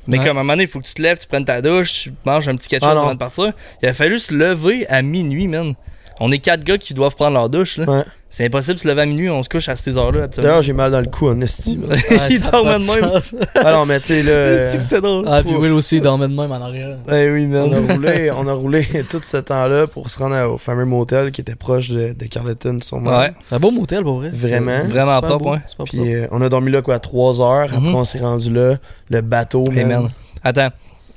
[0.07, 0.25] Mais Ouais.
[0.25, 1.93] comme à un moment donné, il faut que tu te lèves, tu prennes ta douche,
[1.93, 3.53] tu manges un petit ketchup Ah avant de partir.
[3.83, 5.75] Il a fallu se lever à minuit, man.
[6.19, 7.77] On est quatre gars qui doivent prendre leur douche.
[7.77, 7.85] là.
[7.87, 8.03] Ouais.
[8.33, 10.27] C'est impossible de se lever à minuit, on se couche à ces heures-là.
[10.27, 11.83] D'ailleurs, j'ai mal dans le cou en estime.
[11.89, 11.97] Ouais,
[12.29, 13.21] il dormait pas de même.
[13.55, 14.69] ah non, mais tu sais, là.
[14.71, 15.25] C'est que c'était drôle.
[15.27, 15.53] Ah, puis.
[15.53, 16.95] Will aussi, il dormait de même en arrière.
[17.11, 20.49] Eh oui, on, a roulé, on a roulé tout ce temps-là pour se rendre à-
[20.49, 23.11] au fameux motel qui était proche de, de Carleton sur mer.
[23.19, 23.33] Ouais.
[23.49, 24.29] C'est un beau motel, pour vrai.
[24.33, 24.85] Vraiment.
[24.87, 25.59] Vraiment beau, ouais.
[25.85, 27.63] Puis euh, on a dormi là quoi 3 heures.
[27.73, 27.95] Après, Mhm.
[27.95, 28.77] on s'est rendu là.
[29.09, 30.07] Le bateau, Hey, man.
[30.41, 30.69] Attends.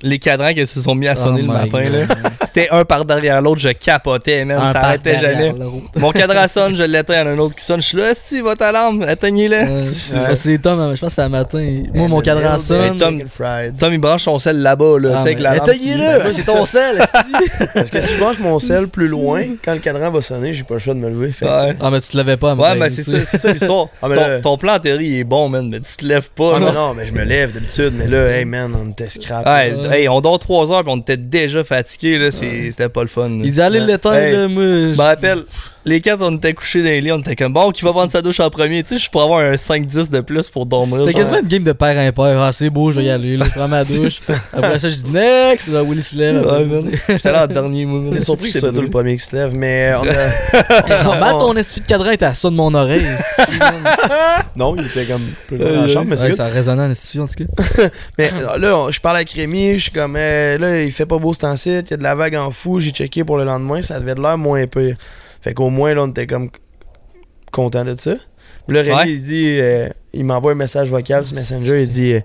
[0.02, 1.92] Les cadrans qui se sont mis à sonner Oh le matin, God.
[1.92, 2.06] là.
[2.54, 4.58] C'était un par derrière l'autre, je capotais, man.
[4.62, 5.52] Un ça arrêtait jamais.
[5.96, 7.82] Mon cadran sonne, je l'éteins, il y en a un autre qui sonne.
[7.82, 9.56] Je suis là, si, votre alarme, éteignez-le.
[9.56, 9.84] Euh,
[10.28, 10.36] Ouais.
[10.36, 11.82] C'est Tom, hein, je pense que c'est un matin.
[11.92, 12.96] Moi, mon cadran sonne.
[12.98, 13.22] Tom-.
[13.78, 15.68] Tom, il branche son sel là-bas, là, Ah, tu sais, avec mais- la lampe.
[15.68, 16.22] Éteignez-le!
[16.22, 16.98] Moi, c'est ton sel.
[17.74, 20.62] Parce que si je branche mon sel plus loin, quand le cadran va sonner, j'ai
[20.62, 21.32] pas le choix de me lever.
[21.32, 21.76] Fait que- Ouais.
[21.80, 23.88] Ah, mais tu te levais pas, Ouais, mais c'est ça, c'est ça l'histoire.
[24.00, 24.08] Ah,
[24.42, 26.54] ton, plan en théorie est bon, man, mais tu te lèves pas.
[26.56, 27.92] Ah, non, mais je me lève d'habitude.
[27.96, 29.44] Mais là, hey man, on était scrap.
[29.46, 33.08] Hey, on dort 3 heures puis on était déjà fatigués, là, c'est- c'était pas le
[33.08, 33.28] fun.
[33.28, 33.42] là.
[33.44, 33.86] Il dit, allez Ouais.
[33.86, 34.62] l'éteindre, moi.
[34.62, 35.42] Je me rappelle,
[35.84, 38.10] les quatre, on était couchés dans les lits, on était comme bon, qui va prendre
[38.10, 38.82] sa douche en premier?
[38.82, 40.96] Tu sais, je pourrais avoir un 5-10 de plus pour dormir.
[40.96, 42.40] C'était quasiment une game de père impair.
[42.40, 43.36] Ah, c'est beau, je vais y aller.
[43.36, 44.20] Là, je prends ma douche.
[44.52, 45.68] Après ça, je dis next.
[45.68, 46.44] Là, Willy se lève.
[46.46, 48.10] Ouais, J'étais là en dernier moment.
[48.10, 48.82] T'es surpris que c'est brûlé.
[48.82, 51.02] le premier qui se lève, mais on a...
[51.04, 53.04] Normal, ton esti de cadran était à ça de mon oreille.
[54.56, 57.18] non, il était comme plus loin dans la chambre, mais c'est ça résonnait en esti,
[57.20, 57.88] en tout cas.
[58.18, 61.06] Mais euh, là, on- je parle avec Rémi, je suis comme, euh, là, il fait
[61.06, 63.36] pas beau ce temps-ci, il y a de la vague en fou, j'ai checké pour
[63.36, 64.96] le lendemain, ça devait de l'air moins pire.
[65.44, 66.48] Fait qu'au moins, là, on était comme
[67.52, 68.14] content de ça.
[68.66, 69.10] Là, Rémi, Ouais.
[69.12, 71.82] il dit, euh, il m'envoie un message vocal sur Messenger.
[71.82, 72.20] Il dit, euh,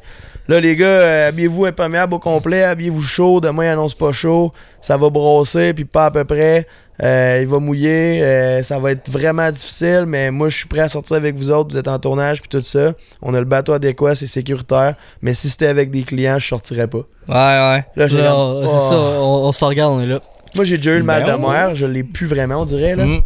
[0.47, 3.41] là, les gars, euh, habillez-vous imperméable au complet, habillez-vous chaud.
[3.41, 4.53] Demain, il annonce pas chaud.
[4.79, 6.65] Ça va brosser, puis pas à peu près.
[7.03, 8.21] Euh, il va mouiller.
[8.23, 11.51] euh, ça va être vraiment difficile, mais moi, je suis prêt à sortir avec vous
[11.51, 11.71] autres.
[11.73, 12.93] Vous êtes en tournage, puis tout ça.
[13.21, 14.95] On a le bateau adéquat, c'est sécuritaire.
[15.21, 16.99] Mais si c'était avec des clients, je sortirais pas.
[17.27, 17.85] Ouais, ouais.
[17.97, 18.65] Là, c'est oh.
[18.67, 20.21] ça, on, on se regarde, on est là.
[20.55, 21.51] Moi, j'ai déjà eu le mal Ben de ouais.
[21.51, 21.75] mer.
[21.75, 22.95] Je l'ai plus vraiment, on dirait.
[22.95, 23.21] Là, Mm.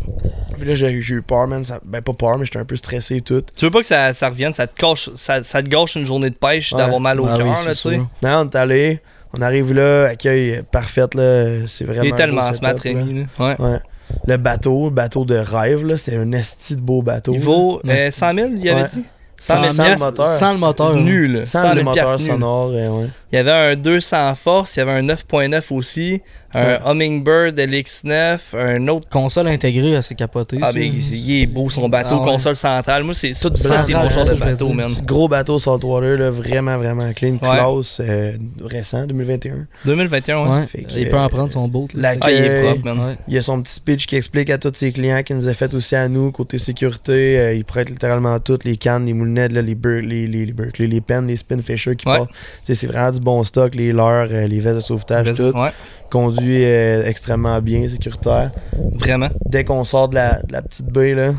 [0.58, 1.64] Puis là j'ai eu peur, man.
[1.66, 3.44] Ça- ben, pas peur, mais j'étais un peu stressé et tout.
[3.56, 6.06] Tu veux pas que ça, ça revienne, ça te, cache, ça, ça te gâche une
[6.06, 6.78] journée de pêche Ouais.
[6.78, 7.98] d'avoir mal au Ah cœur, là, tu sais?
[7.98, 9.00] Non, on est allé.
[9.36, 11.66] On arrive là, accueil parfait, là.
[11.68, 12.04] C'est vraiment.
[12.04, 12.74] Il est tellement setup, là.
[12.82, 13.26] Rémi.
[13.40, 13.46] là.
[13.46, 13.56] Ouais.
[13.60, 13.80] Ouais.
[14.28, 15.98] Le bateau, le bateau de rêve, là.
[15.98, 17.34] C'était un esti de beau bateau.
[17.34, 18.88] Il vaut euh, 100 000, il avait Ouais.
[18.94, 19.04] dit?
[19.36, 20.06] 100 000 000 piastres.
[20.06, 20.28] moteur.
[20.28, 20.96] Sans le moteur.
[20.96, 21.44] Nul.
[21.48, 23.08] Sans 100 le 000 moteur sonore, ouais.
[23.34, 26.22] Il y avait un 200 force, il y avait un 9.9 aussi,
[26.54, 26.80] un Ouais.
[26.86, 29.10] Hummingbird LX9, un autre.
[29.10, 30.60] Console intégrée, c'est capoté.
[30.62, 32.26] Ah, mais il est beau son bateau, Ah ouais.
[32.26, 33.04] console centrale.
[33.04, 34.92] Moi, c'est ça, Tout ça, c'est mon genre ça, de bateau, man.
[35.04, 36.30] Gros bateau saltwater, là.
[36.30, 37.32] Vraiment, vraiment clean.
[37.34, 37.40] Ouais.
[37.42, 39.66] Klaus, euh, récent, 2021.
[39.84, 40.68] 2021, ouais.
[40.68, 41.88] Fait il peut en euh, prendre son boat.
[41.96, 43.00] là, Ah, il est propre, man.
[43.00, 43.16] Ouais.
[43.28, 45.56] Il y a son petit speech qui explique à tous ses clients qu'il nous a
[45.56, 47.40] fait aussi à nous, côté sécurité.
[47.40, 50.52] Euh, il prête littéralement toutes les cannes, les moulinettes, là, les, Ber- les, les, les
[50.54, 52.30] Berkeley, les pennes, les Spinfisher qui partent.
[52.62, 55.52] Sais, C'est vraiment du bon stock, les leurres, euh, les vestes de sauvetage, tout.
[55.58, 55.70] Ouais,
[56.12, 58.52] Conduit euh, extrêmement bien, sécuritaire.
[58.94, 59.30] vraiment.
[59.46, 61.32] Dès qu'on sort de la, de la petite baie, là.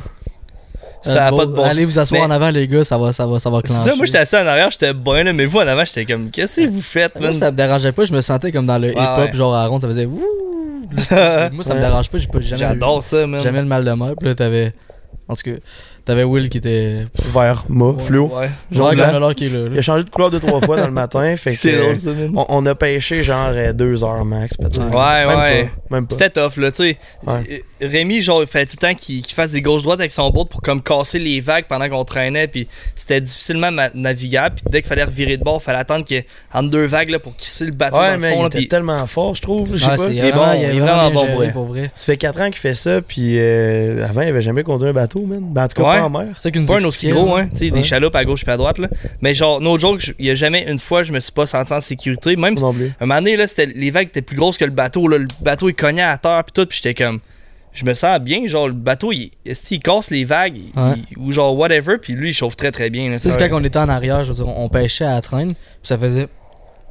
[1.02, 2.96] Ça a Euh, pas de bon Allez vous asseoir Mais- en avant, les gars, ça
[2.96, 3.90] va, ça va, ça va clencher.
[3.90, 6.30] ça, moi j'étais assis en arrière, j'étais bien là, mais vous en avant, j'étais comme,
[6.30, 7.34] qu'est-ce que vous faites, Moi, man?
[7.38, 9.32] ça me dérangeait pas, je me sentais comme dans le hip-hop, ouais.
[9.34, 10.22] genre à ronde, ça faisait wouh.
[11.52, 13.40] Moi, ça me dérange pas, j'ai pas jamais, J'adore ça, man.
[13.42, 14.14] jamais le mal de mer.
[14.18, 14.72] Puis là, t'avais.
[15.28, 15.56] En tout cas,
[16.04, 17.06] t'avais Will qui était.
[17.32, 18.30] Vert, mât, fluo.
[18.34, 18.50] Ouais.
[18.70, 19.06] Genre, blanc.
[19.06, 19.68] Gammelor qui est là.
[19.72, 21.36] Il a changé de couleur deux, trois fois dans le matin.
[21.38, 22.32] fait que, C'est euh, drôle, ça, man.
[22.36, 24.78] on, on a pêché genre euh, deux heures max, peut-être.
[24.78, 25.64] Ouais, Même ouais.
[25.88, 26.14] Pas, même pas.
[26.16, 26.96] C'était tough, là, tu sais.
[27.26, 27.42] Ouais.
[27.82, 30.46] Euh, Rémi, genre, il fallait tout le temps qu'il fasse des gauches-droites avec son boat
[30.46, 34.88] pour comme casser les vagues pendant qu'on traînait, puis c'était difficilement navigable, puis dès qu'il
[34.88, 37.36] fallait revirer de bord, il fallait attendre qu'il y ait entre deux vagues, là, pour
[37.36, 39.70] crisser le bateau Ouais, dans mais le fond, il là, était tellement fort, je trouve.
[39.74, 40.08] Je sais Ouais, pas.
[40.10, 41.90] il est bon, il est vraiment bon pour vrai.
[41.98, 44.92] Ça fait 4 ans qu'il fait ça, puis euh, avant, il avait jamais conduit un
[44.92, 45.40] bateau, man.
[45.42, 46.26] Ben, en tout cas, en mer.
[46.34, 47.48] C'est ça qui nous Pas un aussi gros, hein.
[47.60, 47.70] Ouais.
[47.70, 48.88] des chaloupes à gauche et à droite, là.
[49.20, 51.72] Mais genre, no joke, il y a jamais une fois, je me suis pas senti
[51.72, 52.36] en sécurité.
[52.36, 52.92] Même, non plus.
[53.00, 55.18] un moment donné, là, c'était- les vagues étaient plus grosses que le bateau, là.
[55.18, 57.20] Le bateau, il cognait à terre, puis tout, puis j'étais comme.
[57.72, 60.94] Je me sens bien, genre, le bateau, il, est-ce qu'il casse les vagues, il- Ouais.
[61.10, 63.16] il- ou genre, whatever, puis lui, il chauffe très très bien, là.
[63.16, 65.20] Tu sais, c'est quand on était en arrière, je veux dire, on pêchait à la
[65.22, 66.28] traîne, puis ça faisait.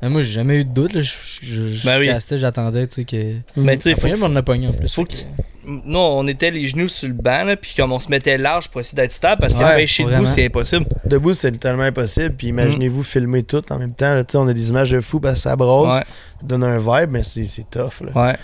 [0.04, 1.02] Mais moi, j'ai jamais eu de doute, là.
[1.02, 1.12] Je,
[1.42, 2.08] je, je, Ben oui.
[2.08, 3.36] castais, j'attendais, tu sais, que.
[3.56, 4.94] Mais tu sais, faut, on en a pogné en plus.
[4.94, 5.24] faut que tu-
[5.66, 8.68] nous, on était les genoux sur le banc, là, puis comme on se mettait large
[8.68, 10.86] pour essayer d'être stable, parce que Ouais, pêcher debout, c'est impossible.
[11.06, 12.36] Debout, c'était littéralement impossible.
[12.38, 14.13] Puis imaginez-vous filmer tout en même temps.
[14.13, 14.26] là.
[14.26, 16.04] Tu sais, on a des images de fou parce que ça brosse, Ouais,
[16.42, 18.02] donne un vibe, mais c'est c'est tough.
[18.06, 18.28] Là.
[18.28, 18.38] ouais.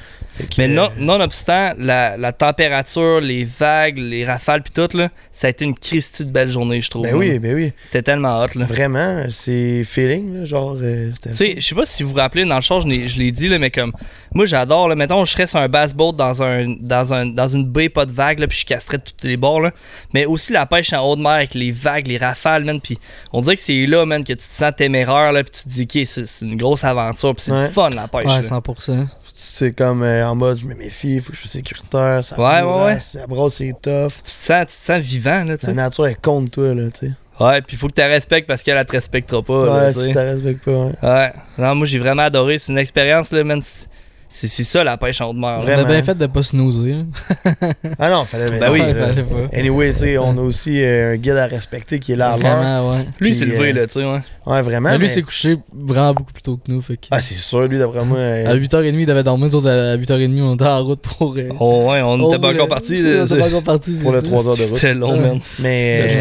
[0.57, 5.49] Mais non, nonobstant, la, la température, les vagues, les rafales, puis tout, là, ça a
[5.49, 7.03] été une Christie de belle journée, je trouve.
[7.03, 7.17] Ben là.
[7.17, 7.71] oui, ben oui.
[7.81, 8.65] C'était tellement hot, là.
[8.65, 10.77] Vraiment, c'est feeling, là, genre.
[10.81, 13.07] euh, Tu sais, je sais pas si vous vous rappelez, dans le char, je l'ai-
[13.07, 13.91] je l'ai dit, là, mais comme,
[14.33, 17.47] moi j'adore, là, mettons, je serais sur un bass boat dans, un, dans, un, dans
[17.47, 19.71] une baie, pas de vagues, là, puis je casserais de tous les bords, là.
[20.13, 22.97] Mais aussi la pêche en haute mer avec les vagues, les rafales, man, puis
[23.33, 25.69] on dirait que c'est là, man, que tu te sens téméraire, là, puis tu te
[25.69, 27.67] dis, ok, c'est une grosse aventure, puis c'est Ouais.
[27.69, 28.41] fun, la pêche, Ouais, là.
[28.41, 29.07] 100%.
[29.59, 32.23] C'est comme euh, en mode, je me méfie, faut que je sois sécuritaire.
[32.23, 32.99] Ça Ouais, ouais, ouais.
[33.01, 34.13] Ça brosse, c'est tough.
[34.15, 36.89] Tu te sens, tu te sens vivant, là, tu La nature est contre toi, là,
[36.89, 37.11] tu sais.
[37.43, 39.99] Ouais, puis faut que tu la respectes parce qu'elle, elle te respectera pas, Ouais, tu
[39.99, 40.93] si t'as respectes pas, ouais.
[41.03, 41.33] Ouais.
[41.57, 42.57] Non, moi, j'ai vraiment adoré.
[42.57, 43.43] C'est une expérience, là.
[43.61, 43.89] C'est-
[44.31, 45.63] C'est c'est ça, la pêche en haute mer.
[45.65, 45.75] là.
[45.77, 46.97] On a bien fait de pas snoozer.
[47.45, 47.53] là.
[47.97, 48.59] Ah non, fallait.
[48.59, 48.79] Ben oui.
[48.79, 49.57] Ouais, euh, fallait pas.
[49.57, 52.37] Anyway, tu sais, on a aussi euh, un guide à respecter qui est là.
[52.37, 52.97] Vraiment, ouais.
[53.19, 54.19] Lui, il Puis, s'est levé, euh, là, tu sais, ouais.
[54.45, 54.89] Ouais, vraiment.
[54.89, 56.79] Mais lui, mais- s'est couché vraiment beaucoup plus tôt que nous.
[56.81, 57.07] Fait que...
[57.11, 58.17] Ah, c'est sûr, lui, d'après moi.
[58.19, 59.47] euh, à 8h30, il devait dormir.
[59.47, 61.35] Nous autres, à 8h30, on était en route pour.
[61.35, 63.01] euh, Oh, ouais, on était pas encore partis.
[63.03, 63.93] On était pas encore partis.
[64.03, 64.31] Pour c'est le ça.
[64.31, 64.73] 3 heures de route.
[64.75, 65.39] C'était long, man.
[65.59, 66.15] Mais,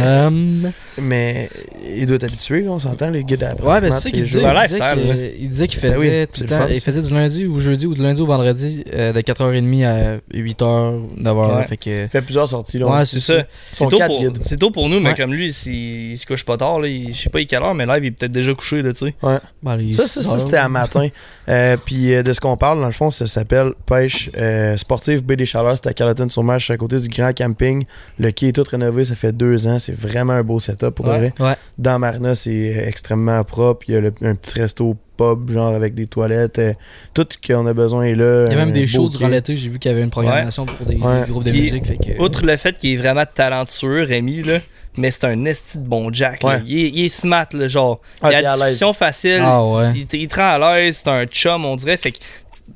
[1.00, 1.48] mais
[1.96, 4.40] il doit être habitué, on s'entend, les guides à Ouais, ben c'est ça qu'il disait.
[4.40, 6.58] C'est Il disait qu'il- Ben faisait oui, tout c'est le le temps.
[6.66, 6.84] fun, Il ça.
[6.84, 11.00] faisait du lundi au jeudi ou du lundi au vendredi euh, de 4h30 à 8h,
[11.22, 11.56] 9h.
[11.56, 11.66] Ouais.
[11.66, 12.04] Fait que.
[12.04, 12.87] Il fait plusieurs sorties, là.
[12.87, 13.34] Ouais, C'est ça.
[13.68, 14.38] C'est tôt, pour, guides.
[14.40, 15.14] c'est tôt pour nous, mais Ouais.
[15.16, 17.62] comme lui, s'il il se couche pas tard, là, il- je sais pas il quelle
[17.62, 19.14] heure, mais live, il est peut-être déjà couché, là, tu sais.
[19.62, 21.08] ben, les Ça, ça, ça, c'était à matin.
[21.48, 25.22] Euh, puis euh, de ce qu'on parle, dans le fond, ça s'appelle pêche euh, sportive
[25.24, 25.76] baie des Chaleurs.
[25.76, 27.84] C'était à Carleton-sur-Mer, à côté du grand camping.
[28.18, 29.78] Le quai est tout rénové, ça fait deux ans.
[29.78, 31.18] C'est vraiment un beau setup pour de Ouais.
[31.18, 31.34] vrai.
[31.40, 31.54] Ouais.
[31.78, 33.84] Dans Marina, c'est extrêmement propre.
[33.88, 36.59] Il y a le- un petit resto pub, genre avec des toilettes.
[36.59, 36.72] euh,
[37.12, 38.44] tout ce qu'on a besoin est là.
[38.46, 39.57] Il y a même des shows durant l'été.
[39.57, 41.24] J'ai vu qu'il y avait une programmation pour des, Ouais.
[41.26, 41.87] des groupes de Puis, musique.
[41.87, 42.22] Fait que.
[42.22, 44.61] Outre le fait qu'il est vraiment talentueux, Rémi, là,
[44.96, 46.42] mais c'est un esti de bon Jack.
[46.42, 46.61] là.
[46.66, 48.00] Il, est, il est smart, là, genre.
[48.22, 49.88] Ah, il a la discussion facile, Ah ouais.
[49.94, 51.96] il, il te rend à l'aise, c'est un chum, on dirait.
[51.96, 52.18] Fait que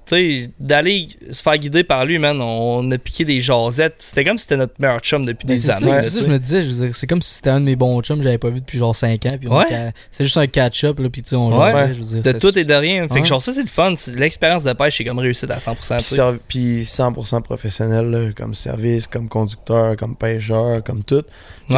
[0.06, 3.96] sais, d'aller se faire guider par lui, man, on a piqué des jasettes.
[3.98, 5.90] C'était comme si c'était notre meilleur chum depuis Ben, des ça, années.
[5.90, 8.18] là, ça, je me disais, je c'est comme si c'était un de mes bons chums
[8.18, 9.36] que j'avais pas vu depuis genre 5 ans.
[9.38, 9.64] Puis on Ouais.
[9.64, 11.70] était- c'est juste un catch-up, là, puis tu sais, on Ouais.
[11.72, 12.32] jouait, je veux dire.
[12.32, 13.06] De tout et de rien.
[13.08, 13.22] Fait Ouais.
[13.22, 13.94] que genre, ça, c'est le fun.
[13.96, 15.96] C'est- L'expérience de pêche, c'est comme réussite à 100%.
[15.96, 16.16] Puis, tu sais.
[16.16, 21.22] serv- puis 100% professionnel, là, comme service, comme conducteur, comme pêcheur, comme tout.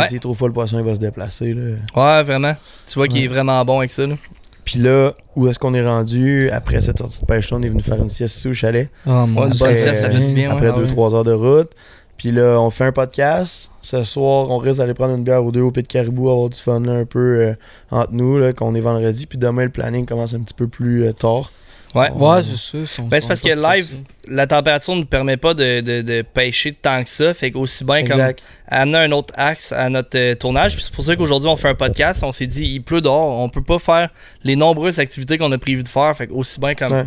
[0.09, 1.53] S'il trouve pas le poisson, il va se déplacer.
[1.55, 1.77] Là.
[1.95, 2.55] Ouais, vraiment.
[2.87, 3.25] Tu vois qu'il Ouais.
[3.25, 4.07] est vraiment bon avec ça.
[4.07, 4.17] Là.
[4.65, 6.49] Puis là, où est-ce qu'on est rendu?
[6.51, 7.59] Après cette sortie de pêche-là?
[7.59, 8.89] On est venu faire une sieste ici au chalet.
[9.07, 10.51] Oh, mon Ouais, bonne Après, sieste, ça fait du bien.
[10.51, 10.87] Après Ah ouais.
[10.87, 11.71] 2-3 heures de route.
[12.17, 13.71] Puis là, on fait un podcast.
[13.83, 16.49] Ce soir, on risque d'aller prendre une bière ou deux au Pied de Caribou, avoir
[16.49, 17.55] du fun là, un peu euh,
[17.91, 19.27] entre nous, là, qu'on est vendredi.
[19.27, 21.51] Puis demain, le planning commence un petit peu plus euh, tard.
[21.95, 22.11] Ouais.
[22.11, 23.03] Ouais, c'est ça.
[23.05, 27.03] Ben, c'est parce que live, la température ne permet pas de, de, de pêcher tant
[27.05, 27.33] que ça.
[27.35, 28.33] Fait qu'aussi bien comme
[28.67, 30.75] amener un autre axe à notre euh, tournage.
[30.75, 32.23] Puis c'est pour ça qu'aujourd'hui, on fait un podcast.
[32.25, 33.39] On s'est dit, il pleut dehors.
[33.39, 34.09] On peut pas faire
[34.43, 36.17] les nombreuses activités qu'on a prévu de faire.
[36.17, 37.05] Fait qu'aussi bien comme Ouais.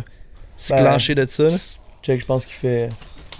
[0.56, 1.42] se Ben, clencher de ça.
[1.44, 1.56] là.
[2.02, 2.88] Check, je pense qu'il fait.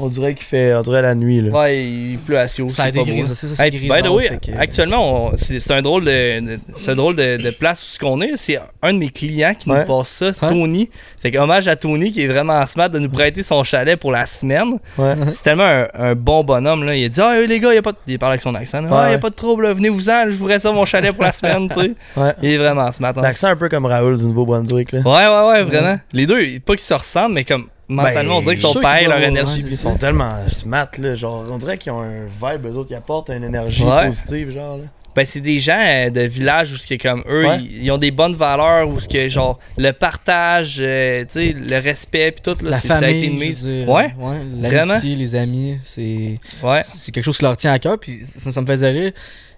[0.01, 0.75] On dirait qu'il fait.
[0.75, 1.41] On dirait la nuit.
[1.41, 1.59] Là.
[1.59, 2.69] Ouais, il pleut à Sio.
[2.69, 3.35] Ça a c'est été pas beau, gris, là.
[3.35, 6.59] ça, c'est Hey, puis, by the way, que- actuellement, c'est c'est un drôle de, de-
[6.77, 8.33] c'est un drôle de, de place où ce qu'on est.
[8.37, 9.81] C'est un de mes clients qui Ouais.
[9.81, 10.49] nous passe ça, c'est Ouais.
[10.51, 10.89] Tony.
[11.21, 14.13] Fait que hommage à Tony qui est vraiment smart de nous prêter son chalet pour
[14.13, 14.79] la semaine.
[14.97, 15.15] Ouais.
[15.33, 16.95] C'est tellement un, un bon bonhomme là.
[16.95, 17.99] Il a dit ah hey, les gars, il y a pas de...
[18.07, 18.81] il parle avec son accent.
[18.81, 18.89] là.
[18.93, 19.11] Ah, Ouais.
[19.13, 19.73] y a pas de trouble, là.
[19.73, 21.93] venez-vous-en, je vous ça mon chalet pour la semaine, tu sais.
[22.17, 22.35] Ouais.
[22.43, 23.13] Il est vraiment smart.
[23.17, 23.21] hein.
[23.23, 24.93] L'accent un peu comme Raoul du Nouveau-Brunswick.
[24.93, 25.01] là.
[25.01, 25.99] Ouais ouais ouais, vraiment.
[26.13, 29.23] Les deux, pas qu'ils se ressemblent mais comme mentalement on dirait qu'ils sont pareils leur
[29.23, 29.63] énergie.
[29.65, 31.15] ouais, Ils sont tellement smart, là.
[31.15, 34.07] Genre, on dirait qu'ils ont un vibe, eux autres, qui apportent une énergie Ouais.
[34.07, 34.79] positive, genre.
[34.79, 34.85] Là.
[35.17, 37.59] Ben, c'est des gens euh, de village où ce qui est comme eux, Ouais.
[37.61, 41.55] ils, ils ont des bonnes valeurs, où ce que genre le partage, euh, tu sais,
[41.59, 43.63] le respect puis tout là, La c'est- ça a été famille, une mise.
[43.65, 44.15] dire, Ouais?
[44.21, 44.95] L'amitié, Vraiment?
[45.03, 46.83] les amis, c'est Ouais.
[46.97, 47.99] c'est quelque chose qui leur tient à cœur.
[47.99, 49.13] Puis ça, ça me faisait rire.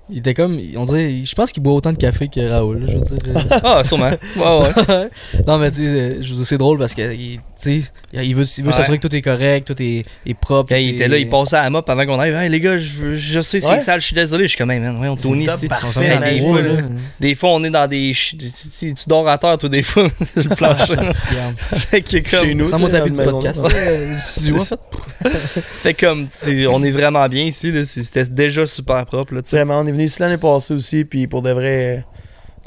[0.08, 2.80] Il était comme, on dirait, je pense qu'il boit autant de café que Raoul.
[2.80, 3.46] là, Je veux dire.
[3.62, 4.10] Ah, sûrement.
[4.36, 5.08] Ouais ouais.
[5.46, 7.80] non, mais tu sais, euh, je veux dire, c'est drôle parce que il- sais,
[8.12, 8.72] il veut, il veut Ouais.
[8.74, 10.72] s'assurer que tout est correct, tout est, est propre.
[10.74, 12.34] Il était là, il passait à la mop avant qu'on arrive.
[12.34, 13.80] Hey les gars, je, veux- je sais c'est Ouais.
[13.80, 14.44] sale, je suis désolé.
[14.44, 15.68] Je suis comme hey, man, ouais, on ici.
[15.68, 16.72] parfait, des, fois, là.
[16.74, 16.82] là,
[17.20, 18.12] des fois, on est dans des.
[18.14, 20.94] Tu, tu- tu dors à terre, toi, des fois, sur le plancher.
[21.72, 22.46] Fait que comme.
[22.46, 23.62] Chez nous, Sans tu mon sais, tapis dans du podcast.
[23.62, 24.14] maison.
[24.14, 24.80] du studio, en fait.
[25.82, 26.28] Fait comme,
[26.70, 27.70] on est vraiment bien ici.
[27.72, 27.84] là.
[27.84, 29.34] C'était déjà super propre.
[29.34, 29.56] Là, tu sais.
[29.56, 32.04] Vraiment, on est venu ici l'année passée aussi, puis pour de vrai,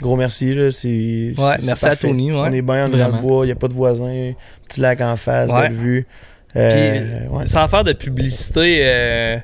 [0.02, 0.54] gros merci.
[0.54, 1.96] Là, c'est, Ouais, merci à.
[1.96, 2.38] Tony, ouais.
[2.40, 4.34] On est bien, on est dans le bois, il n'y a pas de voisins,
[4.68, 5.64] petit lac en face, Ouais.
[5.64, 6.08] belle vue.
[6.56, 9.38] Euh, sans faire de publicité, euh,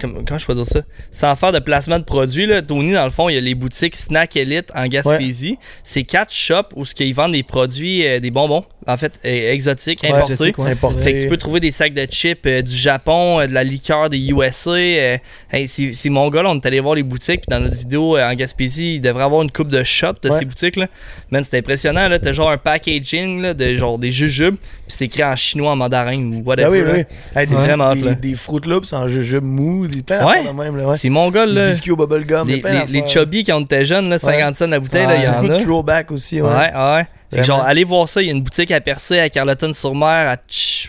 [0.00, 0.80] comme- comment je peux dire ça?
[1.10, 3.54] Sans faire de placement de produits, là, Tony, dans le fond, il y a les
[3.54, 5.58] boutiques Snack Elite en Gaspésie.
[5.82, 10.02] C'est quatre shops où qu'ils vendent des produits, euh, des bonbons, en fait, euh, exotiques,
[10.02, 10.70] Ouais, exotiques, ouais.
[10.72, 11.02] Importé.
[11.02, 13.64] Fait que tu peux trouver des sacs de chips euh, du Japon, euh, de la
[13.64, 14.70] liqueur des USA.
[14.70, 15.16] euh,
[15.52, 17.42] hey, c'est mon gars, là, on est allé voir les boutiques.
[17.46, 20.28] Puis dans notre vidéo euh, en Gaspésie, il devrait avoir une coupe de shots de
[20.30, 20.38] Ouais.
[20.38, 20.86] ces boutiques-là.
[21.30, 22.08] Man, c'était impressionnant.
[22.08, 22.18] là.
[22.18, 24.56] T'as genre un packaging là, de genre des jujubes.
[24.56, 26.66] Puis c'est écrit en chinois, en mandarin ou whatever.
[26.66, 26.92] Ah oui, là.
[26.94, 27.40] oui.
[27.40, 28.14] Hey, C'est vraiment des, hot, là.
[28.14, 30.52] des Fruit Loops en jujube mou, des plein Ouais.
[30.52, 30.76] même.
[30.76, 30.94] Là.
[30.96, 31.66] C'est mon gars, Des là.
[31.68, 34.78] biscuits au bubblegum, Les, les, les chubby quand on était jeunes, là, 50 cents la
[34.80, 35.58] bouteille, là, il y en a.
[35.58, 36.72] de throwback aussi, Ouais, ouais.
[36.74, 37.06] ouais.
[37.36, 38.22] Fait que genre, allez voir ça.
[38.22, 40.88] Il y a une boutique à Percé, à Carleton-sur-Mer, à Tch-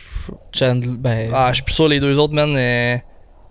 [0.54, 1.30] Chandler, ben.
[1.34, 2.54] Ah, je suis plus sûr les deux autres, man.
[2.58, 2.98] euh,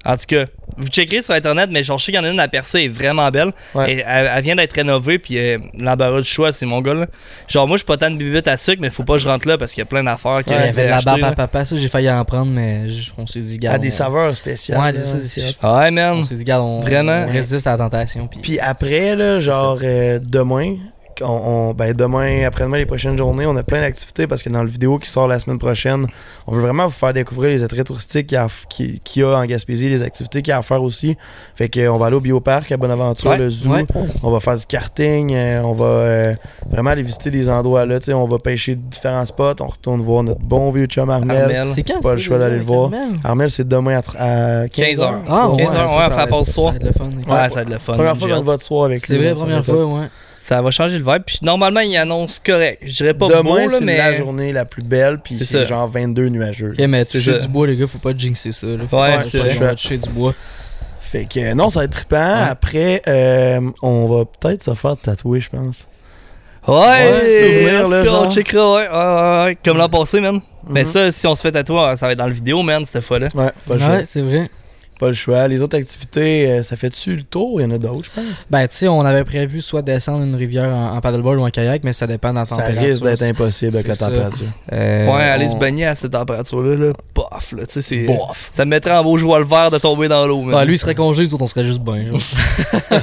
[0.04, 0.44] En tout cas,
[0.76, 2.78] vous checkerez sur internet, mais genre, je sais qu'il y en a une à percer,
[2.80, 3.50] elle est vraiment belle.
[3.74, 3.92] Ouais.
[3.94, 7.06] Et elle, elle vient d'être rénovée, puis euh, l'embarras du choix, c'est mon gars, là.
[7.48, 9.28] Genre, moi, je suis pas tant de bibite à sucre, mais faut pas que je
[9.28, 11.32] rentre là parce qu'il y a plein d'affaires que il y avait la barbe à
[11.32, 13.82] papa, ça j'ai failli en prendre, mais je- on s'est dit, À garde.
[13.82, 14.80] des on- saveurs spéciales.
[14.80, 15.66] Ouais, là, c'est- hot.
[15.78, 16.24] Ouais, On man.
[16.24, 17.24] s'est dit, garde, on, Vraiment.
[17.28, 18.28] on résiste à la tentation.
[18.28, 20.76] Puis, Puis après, là, genre euh, demain,
[21.22, 24.62] on, on- ben demain, après-demain, les prochaines journées, on a plein d'activités parce que dans
[24.62, 26.06] le vidéo qui sort la semaine prochaine,
[26.46, 28.26] on veut vraiment vous faire découvrir les attraits touristiques
[28.68, 31.16] qu'il y a, en Gaspésie, les activités qu'il y a à faire aussi.
[31.54, 33.86] Fait que euh, on va aller au bioparc à Bonaventure, Ouais, le zoo, ouais.
[34.22, 36.34] on va faire du karting, euh, on va euh,
[36.70, 40.00] vraiment aller visiter des endroits là, tu sais, on va pêcher différents spots, on retourne
[40.02, 41.36] voir notre bon vieux chum Armel.
[41.42, 41.68] Armel.
[41.74, 42.90] c'est quand Pas ça, le choix d'aller le voir.
[43.24, 45.12] Armel, c'est demain à, tr- à 15 15 heures.
[45.12, 45.22] heures.
[45.28, 46.66] Ah, 15 ouais, heures, ça, ouais, va être- soir.
[46.66, 47.04] Ça va être le fun.
[47.04, 47.92] Ouais, ça va être le fun.
[47.94, 50.06] Première fois qu'on va de soir avec C'est lui, vrai, ça va première fois, ouais.
[50.46, 51.22] Ça va changer le vibe.
[51.26, 52.80] Puis normalement, il annonce correct.
[52.86, 53.96] Je dirais pas Demain, beau, là, c'est mais.
[53.98, 56.72] la journée la plus belle, puis C'est genre 22 nuageux.
[56.78, 57.18] Ok, mais ça.
[57.18, 58.68] du bois, les gars, faut pas jinxer ça.
[58.68, 58.78] Là.
[58.88, 59.74] Faut Ouais, pas, c'est vrai.
[59.74, 60.34] toucher du bois.
[61.00, 62.34] Fait que non, ça va être trippant.
[62.48, 65.88] Après, euh, on va peut-être se faire tatouer, je pense.
[66.68, 68.32] Ouais, Ouais, souvenir, là, on genre.
[68.32, 70.40] checkera, ouais, ouais, ouais, ouais, comme l'an passé, man.
[70.68, 70.86] Mais Mhm.
[70.86, 73.28] ça, si on se fait tatouer, ça va être dans le vidéo, man, cette fois-là.
[73.34, 73.74] Ouais, pas.
[73.76, 74.48] Ouais, c'est vrai.
[74.98, 75.46] Pas le choix.
[75.46, 77.60] Les autres activités, euh, ça fait-tu le tour?
[77.60, 78.46] Il y en a d'autres, je pense.
[78.50, 81.50] Ben, tu sais, on avait prévu soit descendre une rivière en, en paddleboard ou en
[81.50, 82.82] kayak, mais ça dépend de la Ça température.
[82.82, 84.06] risque d'être impossible avec la ça.
[84.06, 84.46] température.
[84.72, 88.06] Euh, ouais, aller on- se baigner à cette température-là, là, bof, là, tu sais.
[88.50, 90.42] Ça me mettrait en beau joie le vert de tomber dans l'eau.
[90.54, 92.06] Ah, lui, il serait congelé, nous autres, on serait juste genre.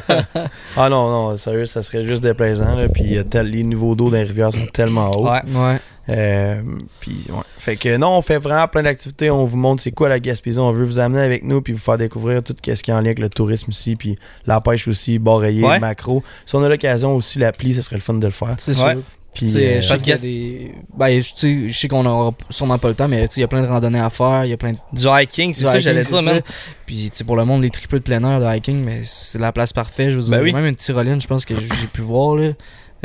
[0.75, 2.75] Ah non, non, sérieux, ça serait juste déplaisant.
[2.75, 5.29] Là, puis tel- les niveaux d'eau dans les rivières sont tellement hauts.
[5.29, 5.41] Ouais.
[5.53, 5.77] Ouais.
[6.09, 6.61] Euh,
[6.99, 7.39] puis, ouais.
[7.59, 9.29] Fait que non, on fait vraiment plein d'activités.
[9.31, 10.59] On vous montre c'est quoi la Gaspésie.
[10.59, 12.97] On veut vous amener avec nous puis vous faire découvrir tout ce qui est en
[12.99, 15.79] lien avec le tourisme ici, puis la pêche aussi, barreiller, Ouais.
[15.79, 16.23] macro.
[16.45, 18.55] Si on a l'occasion aussi, l'appli, ce serait le fun de le faire.
[18.59, 18.93] C'est Ouais.
[18.93, 19.01] sûr.
[19.33, 20.75] Puis, euh, je sais parce qu'il y a que- des.
[20.95, 21.37] Ben, je tu
[21.67, 23.47] sais, je sais qu'on aura sûrement pas le temps, mais tu sais, il y a
[23.47, 24.77] plein de randonnées à faire, il y a plein de.
[24.91, 26.21] Du hiking, c'est ça, hiking, j'allais dire, ça.
[26.21, 26.41] même.
[26.85, 29.39] Puis, tu sais, pour le monde, les triples de plein air de hiking, mais c'est
[29.39, 30.11] la place parfaite.
[30.11, 30.53] Je veux Ben dire, oui.
[30.53, 32.51] même une tyroline, je pense que j'ai pu voir, là.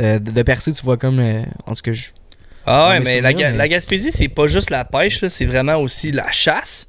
[0.01, 1.19] Euh, de, de percer, tu vois comme.
[1.19, 2.09] euh, en tout cas, je.
[2.71, 6.11] Ah ouais, mais la, mais- la Gaspésie, c'est pas juste la pêche, c'est vraiment aussi
[6.11, 6.87] la chasse.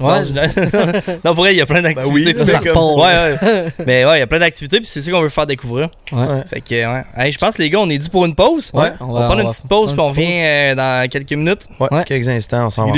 [0.00, 0.20] Ouais,
[1.24, 2.32] non, pour vrai, il y a plein d'activités.
[2.34, 2.96] Ben oui, ça repart.
[2.96, 3.64] Ouais, ouais.
[3.86, 5.90] mais ouais, il y a plein d'activités, puis c'est ça qu'on veut faire découvrir.
[6.10, 6.26] Ouais.
[6.26, 6.42] Ouais.
[6.50, 7.02] Fait que, ouais.
[7.16, 8.70] Hey, je pense, les gars, on est dû pour une pause.
[8.74, 11.66] Ouais, On va, prendre une petite pause, puis on revient euh, dans quelques minutes.
[11.78, 12.04] ouais, Ouais.
[12.04, 12.92] quelques instants, on s'en va.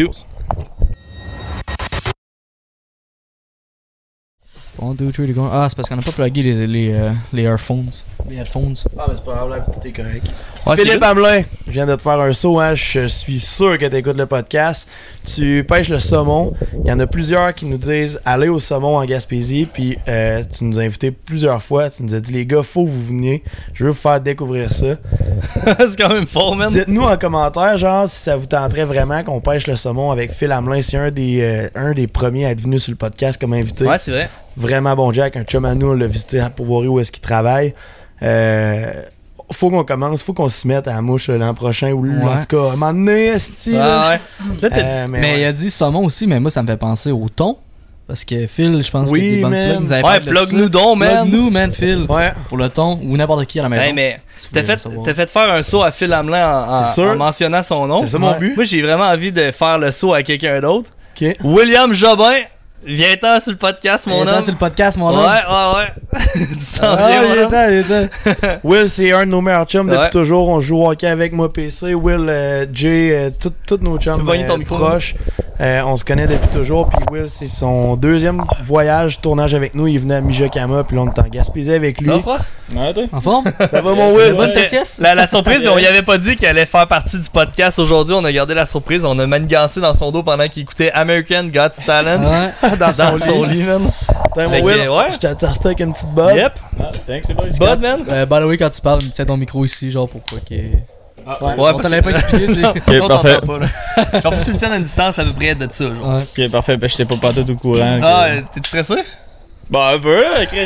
[5.33, 5.49] Go.
[5.51, 7.91] Ah, c'est parce qu'on a pas plugué les, les, euh, les earphones.
[8.29, 8.75] Les headphones.
[8.99, 10.27] Ah, mais c'est pas grave, là, tout est correct.
[10.67, 11.03] Ouais, Philippe.
[11.03, 12.75] Hamelin, je viens de te faire un saut, hein.
[12.75, 14.89] je suis sûr que tu écoutes le podcast.
[15.27, 16.55] Tu pêches le saumon.
[16.85, 20.43] Il y en a plusieurs qui nous disent allez au saumon en Gaspésie, puis euh,
[20.51, 21.91] tu nous as invités plusieurs fois.
[21.91, 23.45] Tu nous as dit les gars, faut que vous veniez.
[23.75, 24.97] Je veux vous faire découvrir ça.
[25.79, 26.73] c'est quand même fort, man.
[26.73, 30.51] Dites-nous en commentaire, genre, si ça vous tenterait vraiment qu'on pêche le saumon avec Phil
[30.51, 30.81] Hamelin.
[30.81, 33.85] C'est un des, euh, un des premiers à être venu sur le podcast comme invité.
[33.85, 34.31] Ouais, c'est vrai.
[34.57, 37.23] Vraiment bon Jack, un chum à nous, on l'a visité pour voir où est-ce qu'il
[37.23, 37.75] travaille.
[38.23, 39.03] Euh,
[39.53, 42.23] faut qu'on commence, faut qu'on s'y mette à la mouche l'an prochain ou Ouais.
[42.33, 44.09] en tout cas, à un moment donné, esti, Ah là.
[44.11, 44.21] ouais.
[44.73, 45.41] Euh, mais Mais, ouais.
[45.41, 47.59] il a dit saumon aussi, mais moi, ça me fait penser au thon.
[48.07, 49.81] Parce que Phil, je pense Oui, a des bonnes plugs.
[49.81, 50.57] nous avait Ouais, parlé de plug ça.
[50.57, 51.29] nous donc, man.
[51.31, 52.05] Nous, man, Phil.
[52.09, 53.83] Ouais, Pour le thon ou n'importe qui à la maison.
[53.83, 57.63] Hey, mais si t'as fait, t'as fait faire un saut à Phil Hamelin en, mentionnant
[57.63, 58.01] son nom.
[58.03, 58.39] c'est ça mon Ouais.
[58.39, 58.57] but.
[58.57, 60.91] Moi, j'ai vraiment envie de faire le saut à quelqu'un d'autre.
[61.19, 61.35] Ok.
[61.45, 62.41] William Jobin,
[62.87, 64.41] viens-t'en sur le podcast, mon homme.
[64.41, 65.77] C'est le podcast, mon Ouais, homme.
[65.77, 66.21] ouais, ouais.
[66.35, 68.59] tu t'en Ah, viens, temps.
[68.65, 70.11] Will, c'est un de nos meilleurs chums depuis Ouais.
[70.11, 70.49] toujours.
[70.49, 71.95] On joue au hockey avec moi, PC.
[71.95, 73.31] Will, euh, Jay, euh,
[73.67, 75.15] tous nos chums euh, proches.
[75.61, 76.89] Euh, on se connaît depuis toujours.
[76.89, 79.87] Puis Will, c'est son deuxième voyage, tournage avec nous.
[79.87, 82.11] Il venait à Mijokama, puis là, on est en Gaspésie avec lui.
[82.11, 82.39] Ça va?
[82.75, 83.09] Ouais?
[83.13, 83.45] En forme?
[83.71, 84.33] Ça va, mon Will?
[84.35, 84.51] bonne?
[84.99, 88.15] La, la surprise, on y avait pas dit qu'il allait faire partie du podcast aujourd'hui.
[88.19, 89.05] On a gardé la surprise.
[89.05, 92.23] On a manigancé dans son dos pendant qu'il écoutait American God's Talent.
[92.25, 92.77] Ouais.
[92.79, 93.59] dans son Dans son lit.
[93.59, 93.83] lit, man.
[94.09, 95.13] Attends, mon Will, ouais.
[95.13, 96.35] je t'ai testé avec une petite botte.
[96.35, 96.53] Yep.
[96.81, 97.67] Ah, thanks, c'est bon.
[97.67, 98.05] Bud, man.
[98.09, 100.55] Euh, by the way, quand tu parles, tiens ton micro ici, genre pour pas que.
[101.27, 101.55] Ah, Ouais.
[101.55, 102.65] Ouais, on te l'avait pas expliqué, c'est.
[103.01, 103.39] Ok, parfait.
[103.47, 103.67] pas, là.
[104.21, 106.15] Genre, faut que tu me tiennes à une distance à peu près de ça, genre.
[106.17, 106.45] Ouais.
[106.47, 106.77] Ok, parfait.
[106.77, 107.77] Ben, j'étais pas partout au courant.
[107.99, 108.95] que- Ah, euh, t'es-tu stressé?
[109.71, 110.45] Bah, un peu, là.
[110.45, 110.59] Chris.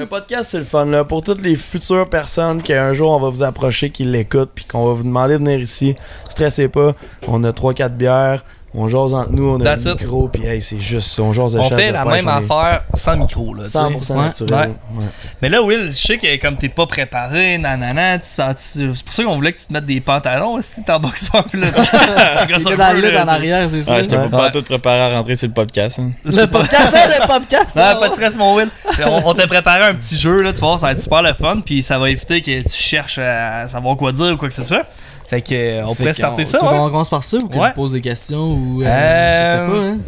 [0.00, 0.86] Un podcast, c'est le fun.
[0.86, 1.04] Là.
[1.04, 4.86] Pour toutes les futures personnes qu'un jour on va vous approcher, qui l'écoutent, puis qu'on
[4.86, 5.94] va vous demander de venir ici,
[6.28, 6.94] stressez pas.
[7.28, 10.00] On a 3-4 bières, on jase entre nous, on a That's un it.
[10.00, 11.22] micro, puis hey, c'est juste ça.
[11.22, 13.52] On jase de On chasse, fait de la pêche, même on est affaire sans micro,
[13.54, 13.64] là.
[13.64, 13.78] tu sais.
[13.78, 14.22] 100% Ouais.
[14.22, 14.70] naturel.
[14.94, 15.04] Ouais.
[15.42, 18.54] Mais là, Will, je sais que comme t'es pas préparé, nanana, tu sens.
[18.74, 21.00] tu- C'est pour ça qu'on voulait que tu te mettes des pantalons si t'es en
[21.00, 21.44] boxeur.
[21.50, 23.92] Puis là, un dans peu, le lit là, en arrière, c'est ça?
[23.92, 24.28] Ouais, j'étais Ouais.
[24.28, 25.98] pas partout préparé à rentrer sur le podcast.
[25.98, 26.12] hein.
[26.24, 27.76] Le podcast, hein, le podcast!
[27.80, 28.68] Ah, pas de stress, mon Will.
[29.04, 31.22] On, on t'a préparé un petit jeu, là, tu vas voir, ça va être super
[31.22, 34.48] le fun, puis ça va éviter que tu cherches à savoir quoi dire ou quoi
[34.48, 34.84] que ce soit.
[35.30, 36.70] Fait que, euh, on Fait pourrait starter on- ça, Tu ouais.
[36.72, 37.68] qu'on commence par ça ou que Ouais.
[37.68, 38.82] je pose des questions ou.
[38.82, 39.98] Euh, Euh, Je sais pas, hein?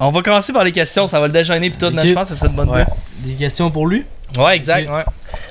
[0.00, 2.08] On va commencer par les questions, ça va le déjeuner, puis tout, mais Ok.
[2.08, 2.86] je pense que ce serait une bonne Ouais.
[3.18, 4.04] Des questions pour lui?
[4.36, 5.04] Ouais, exact, ouais.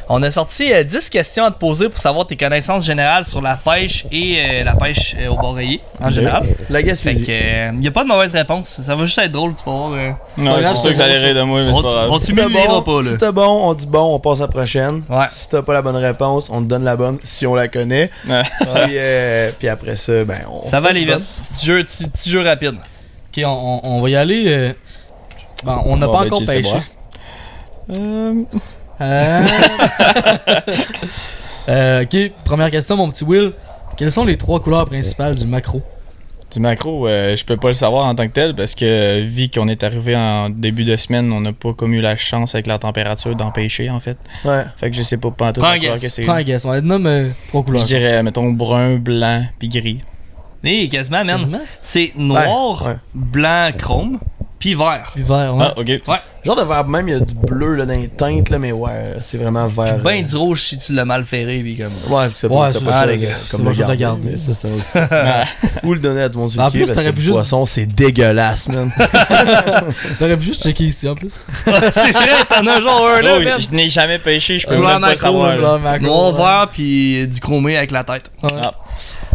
[0.07, 3.41] On a sorti euh, 10 questions à te poser pour savoir tes connaissances générales sur
[3.41, 6.43] la pêche et euh, la pêche euh, au boreiller, en général.
[6.69, 7.25] La Fait Gaspésie.
[7.25, 8.69] que, euh, y a pas de mauvaise réponse.
[8.81, 9.91] Ça va juste être drôle, tu vas voir.
[9.93, 10.11] euh.
[10.37, 11.89] Non, pas grave, c'est sûr que ça allait rire de moi, mais On, c'est pas
[11.93, 12.11] grave.
[12.11, 13.09] on Si t'as t'humiliera bon, pas, là.
[13.09, 15.01] si t'as bon, on dit bon, on passe à la prochaine.
[15.09, 15.25] Ouais.
[15.29, 18.11] Si t'as pas la bonne réponse, on te donne la bonne si on la connaît.
[18.29, 18.43] Ouais.
[18.43, 21.21] puis, euh, puis après ça, ben, on Ça fait va aller vite.
[21.49, 22.75] Petit jeu, petit, petit jeu rapide.
[22.75, 24.43] Ok, on, on- on va y aller.
[24.47, 24.73] euh,
[25.63, 26.77] Bon, on n'a Bon, pas ben, encore pêché.
[27.95, 28.33] Euh,
[28.99, 29.41] Euh...
[31.69, 33.53] euh, ok, première question, mon petit Will.
[33.95, 35.81] Quelles sont les trois couleurs principales du macro?
[36.51, 39.49] Du macro, euh, je peux pas le savoir en tant que tel parce que vu
[39.49, 42.67] qu'on est arrivé en début de semaine, on n'a pas comme eu la chance avec
[42.67, 44.17] la température d'en pêcher en fait.
[44.45, 44.63] Ouais.
[44.77, 46.03] Fait que je sais pas pas tout Prends un couleur guess.
[46.03, 46.23] que c'est.
[46.23, 47.83] Prends un guess, on va euh, trois Je couleurs.
[47.83, 49.99] dirais, mettons, brun, blanc, puis gris.
[50.63, 51.37] Et quasiment, man.
[51.37, 51.59] Quasiment?
[51.81, 52.95] C'est noir, ouais.
[53.13, 54.19] blanc, chrome,
[54.59, 55.11] puis vert.
[55.13, 55.65] Puis vert, ouais.
[55.67, 55.91] Ah, ok.
[56.45, 58.71] Genre de vert même, il y a du bleu là, dans les teintes, là, mais
[58.71, 59.97] ouais, c'est vraiment vert.
[60.03, 61.91] Ben euh, du rouge si tu l'as mal ferré, puis comme.
[62.15, 63.27] Ouais, puis ça Ouais, c'est pas ça, les gars.
[63.43, 64.29] C'est comme le regarder.
[64.31, 64.97] mais ça, ça aussi.
[65.83, 67.17] Ou le donner à tout le monde sur En le plus, parce t'aurais que pu
[67.17, 68.89] le juste- poisson, c'est dégueulasse, man.
[70.19, 71.33] T'aurais pu juste checker ici en plus.
[71.65, 73.59] c'est vrai, t'en as genre un là, Oh, man.
[73.59, 75.53] je n'ai jamais pêché, je peux même pas savoir.
[75.53, 76.37] ouais.
[76.37, 78.31] vert, puis du chromé avec la tête.
[78.43, 78.49] Ouais.
[78.63, 78.73] Ah.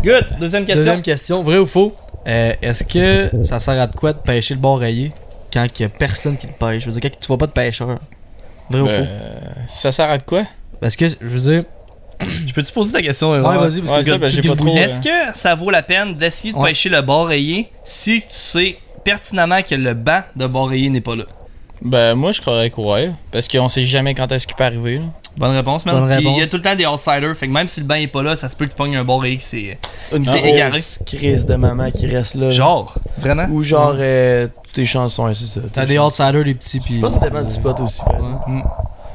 [0.03, 0.27] Good.
[0.41, 0.77] Deuxième question.
[0.85, 1.95] Deuxième question, vrai ou faux?
[2.27, 5.13] Euh, Est-ce que ça sert à de quoi de pêcher le bord rayé
[5.53, 6.85] quand il y a personne qui le pêche?
[6.85, 7.99] Je veux dire, quand tu vois pas de pêcheur.
[8.71, 8.91] Vrai ou faux?
[8.95, 10.45] Euh, ça sert à de quoi?
[10.81, 11.65] Parce que, je veux dire,
[12.47, 13.31] Je peux-tu poser ta question?
[13.33, 16.15] Ouais, vas-y, parce Ouais, que ben, j'ai pas trop, Est-ce que ça vaut la peine
[16.15, 16.71] d'essayer de Ouais.
[16.71, 21.01] pêcher le bord rayé si tu sais pertinemment que le banc de bord rayé n'est
[21.01, 21.25] pas là?
[21.83, 23.11] Ben, moi, je croirais que ouais.
[23.33, 24.99] Parce qu'on sait jamais quand est-ce qu'il peut arriver.
[24.99, 25.05] là.
[25.37, 25.99] Bonne réponse, man.
[25.99, 27.87] Bonne Puis il y a tout le temps des outsiders, fait que même si le
[27.87, 29.79] banc est pas là, ça se peut que tu pognes un bord rayé qui c'est.
[30.15, 30.83] Une grosse égaré.
[31.07, 32.51] crise de maman qui reste là.
[32.51, 33.47] Genre, vraiment?
[33.51, 35.61] Ou genre, euh, tes chansons, c'est ça.
[35.73, 36.97] T'as des outsiders, des petits, puis.
[36.97, 38.03] Je pense que ça dépend du spot aussi.
[38.05, 38.51] par exemple.
[38.51, 38.63] Ouais.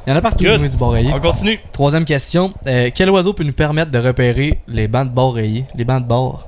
[0.06, 0.62] Il y en a partout Good.
[0.62, 1.12] du bord rayé.
[1.14, 1.60] On continue.
[1.70, 2.54] Troisième question.
[2.66, 5.66] Euh, quel oiseau peut nous permettre de repérer les bancs de bord rayés?
[5.74, 6.47] Les bancs de bord.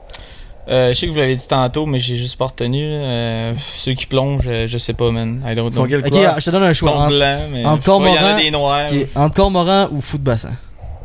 [0.71, 2.85] Euh, je sais que vous l'avez dit tantôt, mais j'ai juste pas retenu.
[2.87, 5.43] Euh, ceux qui plongent, euh, je sais pas, man.
[5.47, 5.89] I don't Ils sont know.
[5.91, 6.93] quelle Ok, je te donne un Ils choix.
[6.93, 7.62] sont Entre, blancs, mais.
[7.64, 8.91] pas, Il y en a des noirs.
[9.35, 10.53] cormoran ou de bassin?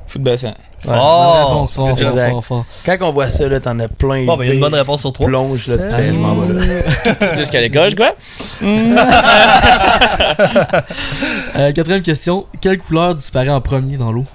[0.07, 0.53] Foot bassin.
[0.87, 0.93] Ouais.
[0.95, 1.65] Oh!
[1.65, 2.65] Fort, fort, fort.
[2.85, 4.23] Quand on voit ça, là, t'en as plein.
[4.25, 5.25] Bon, ben, il y a une bonne réponse sur trois.
[5.25, 6.61] Plonge, là, tu fais, je m'en vais là.
[7.21, 8.13] C'est plus qu'à l'école, quoi.
[11.57, 12.45] Euh, quatrième question.
[12.61, 14.25] Quelle couleur disparaît en premier dans l'eau?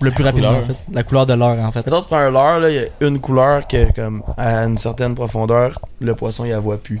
[0.00, 0.62] Le plus rapidement, couleur.
[0.64, 0.76] en fait.
[0.92, 1.84] La couleur de l'heure, en fait.
[1.84, 4.76] Mettons, tu prends un leurre, là, il y a une couleur que, comme, à une
[4.78, 7.00] certaine profondeur, le poisson, il la voit plus.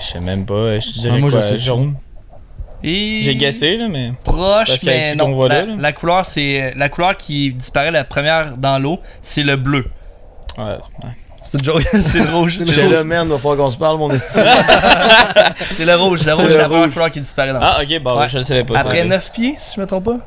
[0.00, 0.78] Je sais même pas.
[0.80, 1.58] Je dirais Ah, moi, je quoi, sais.
[1.58, 1.94] jaune.
[2.82, 3.20] Et...
[3.22, 4.12] J'ai guessé, là, mais.
[4.24, 5.26] Proche, Parce mais non.
[5.26, 5.74] qu'on voit la, là, là.
[5.78, 9.84] la couleur, c'est la couleur qui disparaît la première dans l'eau, c'est le bleu.
[10.56, 10.64] Ouais.
[10.64, 11.10] ouais.
[11.44, 12.58] C'est joke, c'est le rouge.
[12.58, 13.04] C'est le rouge.
[13.06, 14.42] man, va falloir qu'on se parle, mon estime.
[15.72, 16.24] C'est le rouge.
[16.26, 16.92] Le rouge, le c'est la première rouge.
[16.92, 17.66] couleur qui disparaît dans l'eau.
[17.68, 18.28] Ah, ok, bon, Ouais.
[18.28, 18.78] je le savais pas.
[18.78, 19.04] Après ça.
[19.06, 20.18] 9 pieds, si je me trompe pas.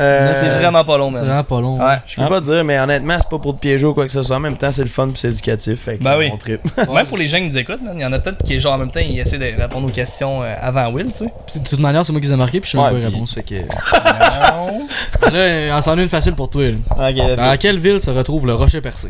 [0.00, 1.26] Euh, c'est vraiment pas long, C'est man.
[1.26, 1.78] vraiment pas long.
[1.78, 1.96] Ouais.
[2.06, 4.22] Je peux pas dire, mais honnêtement, c'est pas pour te piéger ou quoi que ce
[4.22, 4.36] soit.
[4.36, 5.80] En même temps, c'est le fun pis c'est éducatif.
[5.82, 6.30] Fait que Ben oui.
[6.32, 6.62] on trippe.
[6.94, 8.72] Même pour les gens qui nous écoutent, man, il y en a peut-être qui, genre,
[8.74, 11.58] en même temps, ils essaient de répondre aux questions euh, avant Will, tu sais.
[11.60, 13.04] De toute manière, c'est moi qui les ai marqués, puis je sais même pas les
[13.04, 13.34] réponses.
[13.34, 13.54] Fait que.
[15.32, 16.62] là, on s'en est une facile pour toi.
[16.70, 16.76] là.
[17.10, 17.36] Ok, let's go.
[17.36, 19.08] Dans quelle ville se retrouve le rocher percé?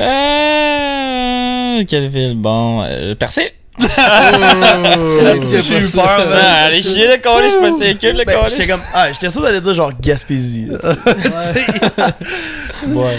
[0.00, 1.84] Euh.
[1.86, 2.34] Quelle ville?
[2.36, 3.52] Bon, euh, Percé.
[3.80, 6.38] J'ai eu peur, man.
[6.42, 8.50] Ah, allez chier le collé, je suis pas sécule le Ben, collé.
[8.50, 10.68] j'étais comme, ah, j'étais sûr d'aller dire genre Gaspésie.
[10.70, 12.86] sais.
[12.88, 13.16] Ouais.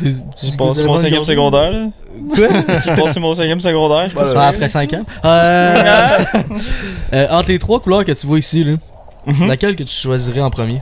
[0.42, 1.86] J'ai passé mon cinquième secondaire, là.
[2.34, 2.48] Quoi?
[2.84, 4.08] J'ai passé mon cinquième secondaire.
[4.10, 4.34] je pense.
[4.34, 5.04] Après 5 ans.
[5.24, 6.24] Euh,
[7.12, 8.74] euh, entre les trois couleurs que tu vois ici, là,
[9.26, 9.48] Mhm.
[9.48, 10.80] laquelle que tu choisirais en premier?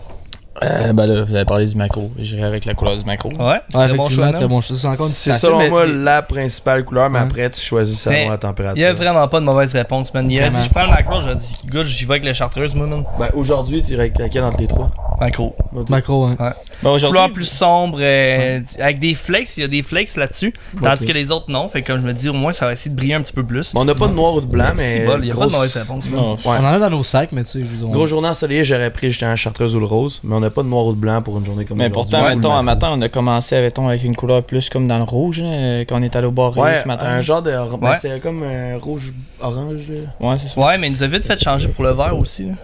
[0.63, 2.11] Euh, ben là, vous avez parlé du macro.
[2.19, 3.29] J'irai avec la couleur du macro.
[3.31, 4.77] Ouais, Ouais, très bon choix, très bon choix.
[4.77, 7.25] C'est encore selon mais- moi la principale couleur, mais Ouais.
[7.27, 8.77] après, tu choisis selon Mais la température.
[8.79, 10.31] Il y a vraiment pas de mauvaise réponse, man.
[10.31, 10.65] Il a dit, Vraiment.
[10.65, 13.05] je prends le macro, j'ai dit, good, j'y vais avec la chartreuse, moi, man.
[13.19, 14.91] Ben, aujourd'hui, tu irais avec laquelle entre les trois?
[15.21, 15.55] Macro.
[15.89, 16.37] Macro, hein.
[16.83, 17.19] Ben aujourd'hui.
[17.19, 20.53] Couleur plus sombre, euh, avec des flakes, il y a des flakes là-dessus.
[20.83, 21.69] Tandis que les autres, non.
[21.71, 23.33] Fait que comme je me dis, au moins, ça va essayer de briller un petit
[23.33, 23.73] peu plus.
[23.73, 24.97] Bon, on n'a pas de noir ou de blanc, mais.
[25.21, 26.05] Il y a pas de mauvaise réponse.
[26.07, 26.13] Ouais.
[26.45, 28.91] On en a dans nos sacs, mais tu sais, je on- Gros journée ensoleillé, j'aurais
[28.91, 30.99] pris justement la chartreuse ou le rose, mais on n'a pas de noir ou de
[30.99, 32.13] blanc pour une journée comme Mais aujourd'hui.
[32.17, 35.05] pourtant, mettons, un matin, on a commencé mettons, avec une couleur plus comme dans le
[35.05, 35.41] rouge,
[35.89, 37.07] quand on est allé au bar Ouais, ce matin.
[37.07, 37.51] un genre de.
[37.51, 37.97] ben, Ouais.
[38.01, 39.81] C'était comme un rouge-orange.
[39.89, 40.29] là.
[40.29, 40.61] Ouais, c'est ça.
[40.61, 42.45] Ouais, mais il nous a vite fait changer pour le vert aussi.
[42.47, 42.55] là.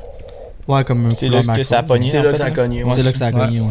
[0.68, 2.08] Ouais, comme un C'est là que ça a pogné.
[2.08, 2.82] C'est là que ça a cogné.
[2.84, 3.02] C'est ouais.
[3.02, 3.66] là que ça a cogné, ouais.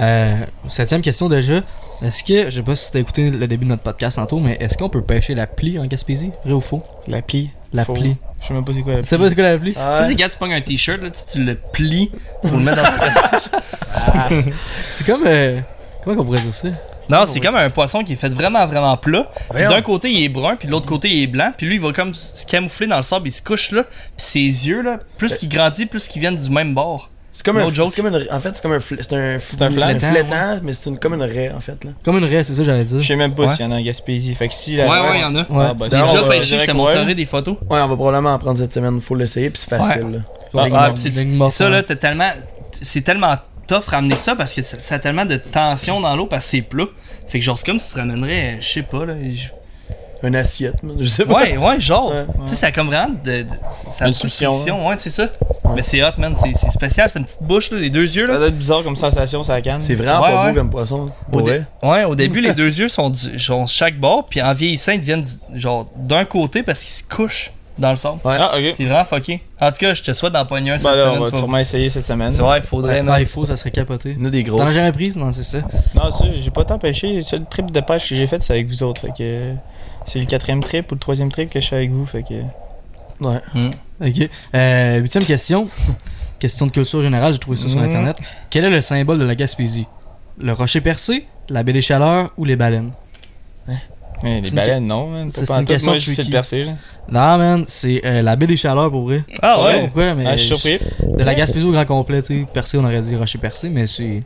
[0.00, 0.36] Euh,
[0.68, 1.60] septième question déjà.
[2.02, 4.56] Est-ce que, je sais pas si t'as écouté le début de notre podcast tantôt, mais
[4.58, 6.30] est-ce qu'on peut pêcher la plie en Gaspésie?
[6.44, 6.82] Vrai ou faux?
[7.06, 7.50] La plie.
[7.72, 7.94] La Faux.
[7.94, 8.16] plie.
[8.40, 9.74] Je sais même pas c'est quoi la Tu sais pas c'est quoi la plie?
[9.78, 12.10] Ah, Tu sais, c'est quand tu pognes un t-shirt, là, tu, tu le plies
[12.42, 13.60] pour le mettre dans
[14.90, 15.22] C'est comme.
[15.26, 15.60] euh,
[16.04, 16.68] comment qu'on pourrait dire ça?
[17.08, 19.30] Non, c'est comme un poisson qui est fait vraiment, vraiment plat.
[19.54, 21.52] D'un côté, il est brun, puis de l'autre côté, il est blanc.
[21.56, 23.84] Puis lui, il va comme se camoufler dans le sable, il se couche là.
[23.84, 27.10] Puis ses yeux, là, plus qu'il grandit, plus qu'ils viennent du même bord.
[27.32, 27.64] C'est comme un.
[27.70, 28.78] No comme une- en fait, c'est comme un.
[28.78, 29.38] fl- C'est un.
[29.40, 31.82] C'est un flétan, mais c'est une, comme une raie, en fait.
[31.84, 31.90] là.
[32.04, 33.00] Comme une raie, c'est ça que j'allais dire.
[33.00, 33.54] Je sais même pas Ouais.
[33.54, 34.34] s'il y en a en Gaspésie.
[34.34, 35.02] Fait que si Ouais, la.
[35.02, 35.38] ouais, il y en a.
[35.40, 35.46] Ouais.
[35.70, 36.76] Ah, bah, déjà on va- pêché, je te ouais.
[36.76, 37.56] montrerai des photos.
[37.70, 40.02] Ouais, on va probablement en prendre cette semaine, faut l'essayer, puis c'est facile.
[40.12, 40.18] là.
[40.54, 41.82] Ah, ah, Ça, là, ouais.
[41.82, 42.30] t'as tellement.
[42.72, 43.34] C'est tellement
[43.66, 46.50] tough ramener ça parce que ça, ça a tellement de tension dans l'eau parce que
[46.50, 46.84] c'est plat.
[47.28, 49.14] Fait que genre, c'est comme si tu ramènerais, je sais pas, là.
[50.22, 51.34] Une assiette, man, je sais pas.
[51.42, 52.10] Ouais, ouais, genre.
[52.10, 53.42] Ouais, Tu sais, ça a comme vraiment de.
[53.42, 54.52] de- ça a Une succion,
[54.86, 55.28] Ouais, c'est ça.
[55.74, 56.34] Mais c'est hot, man.
[56.36, 58.34] C'est c'est spécial, c'est une petite bouche, là, les deux yeux, là.
[58.34, 59.80] Ça doit être bizarre comme sensation, ça canne.
[59.80, 60.52] C'est vraiment Ouais, pas ouais.
[60.52, 61.10] beau comme poisson.
[61.32, 61.40] Au,
[61.88, 65.00] ouais, au début, les deux yeux sont, du, genre chaque bord, puis en vieillissant, ils
[65.00, 68.18] deviennent du- genre d'un côté parce qu'ils se couchent dans le sable.
[68.24, 68.36] Ouais.
[68.38, 68.74] Ah, ok.
[68.76, 69.42] C'est vraiment fucké.
[69.60, 71.20] En tout cas, je te souhaite d'en pogner un cette Bah là, on semaine.
[71.20, 72.30] va tu vas- sûrement essayer cette semaine.
[72.30, 72.96] C'est vrai, il faudrait.
[72.96, 73.16] Ouais, man.
[73.18, 74.10] il faut, ça serait capoté.
[74.16, 74.72] Il y en a des T'en as grosses.
[74.74, 75.58] jamais prise Non, c'est ça.
[75.94, 77.14] Non, ça, j'ai pas tant pêché.
[77.14, 79.00] Le seul trip de pêche que j'ai fait, c'est avec vous autres.
[79.00, 79.54] Fait que
[80.04, 82.04] c'est le quatrième trip ou le troisième trip que je fais avec vous.
[82.06, 82.34] Fait que.
[83.24, 83.38] Ouais.
[84.00, 84.28] Ok.
[84.54, 85.68] Euh, huitième question.
[86.38, 87.84] question de culture générale, j'ai trouvé ça sur Mhm.
[87.86, 88.16] internet.
[88.50, 89.86] Quel est le symbole de la Gaspésie?
[90.38, 92.90] Le rocher percé, la baie des chaleurs ou les baleines?
[94.24, 95.28] Ouais, les baleines, non, man.
[95.30, 96.28] c'est une question Moi, je sais tricky.
[96.30, 96.64] le percer.
[96.64, 96.72] là.
[97.08, 99.24] Non, man, c'est euh, la baie des chaleurs pour vrai.
[99.42, 99.80] Ah Je sais pas ouais?
[99.84, 100.24] pourquoi, mais.
[100.26, 100.78] Ah, je suis surpris.
[101.18, 102.46] De la Gaspésie au grand complet, tu sais.
[102.52, 104.22] Percé, on aurait dit rocher percé, mais c'est.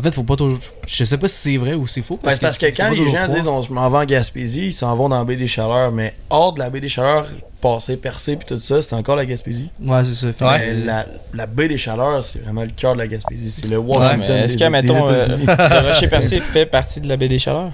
[0.00, 0.58] En fait, faut pas toujours.
[0.86, 2.18] Je sais pas si c'est vrai ou c'est faux.
[2.24, 3.28] Ben, parce que quand les gens croire.
[3.28, 5.92] disent on je m'en vais en Gaspésie, ils s'en vont dans la baie des Chaleurs,
[5.92, 7.26] mais hors de la baie des Chaleurs,
[7.60, 9.68] passer, percer puis tout ça, c'est encore la Gaspésie.
[9.78, 10.48] Ouais, c'est ça.
[10.50, 10.72] Ouais.
[10.86, 13.50] la, la baie des Chaleurs, c'est vraiment le cœur de la Gaspésie.
[13.50, 14.36] C'est le Ouais, Washington.
[14.38, 17.72] est-ce que, mettons, euh, le rocher percé fait partie de la baie des Chaleurs?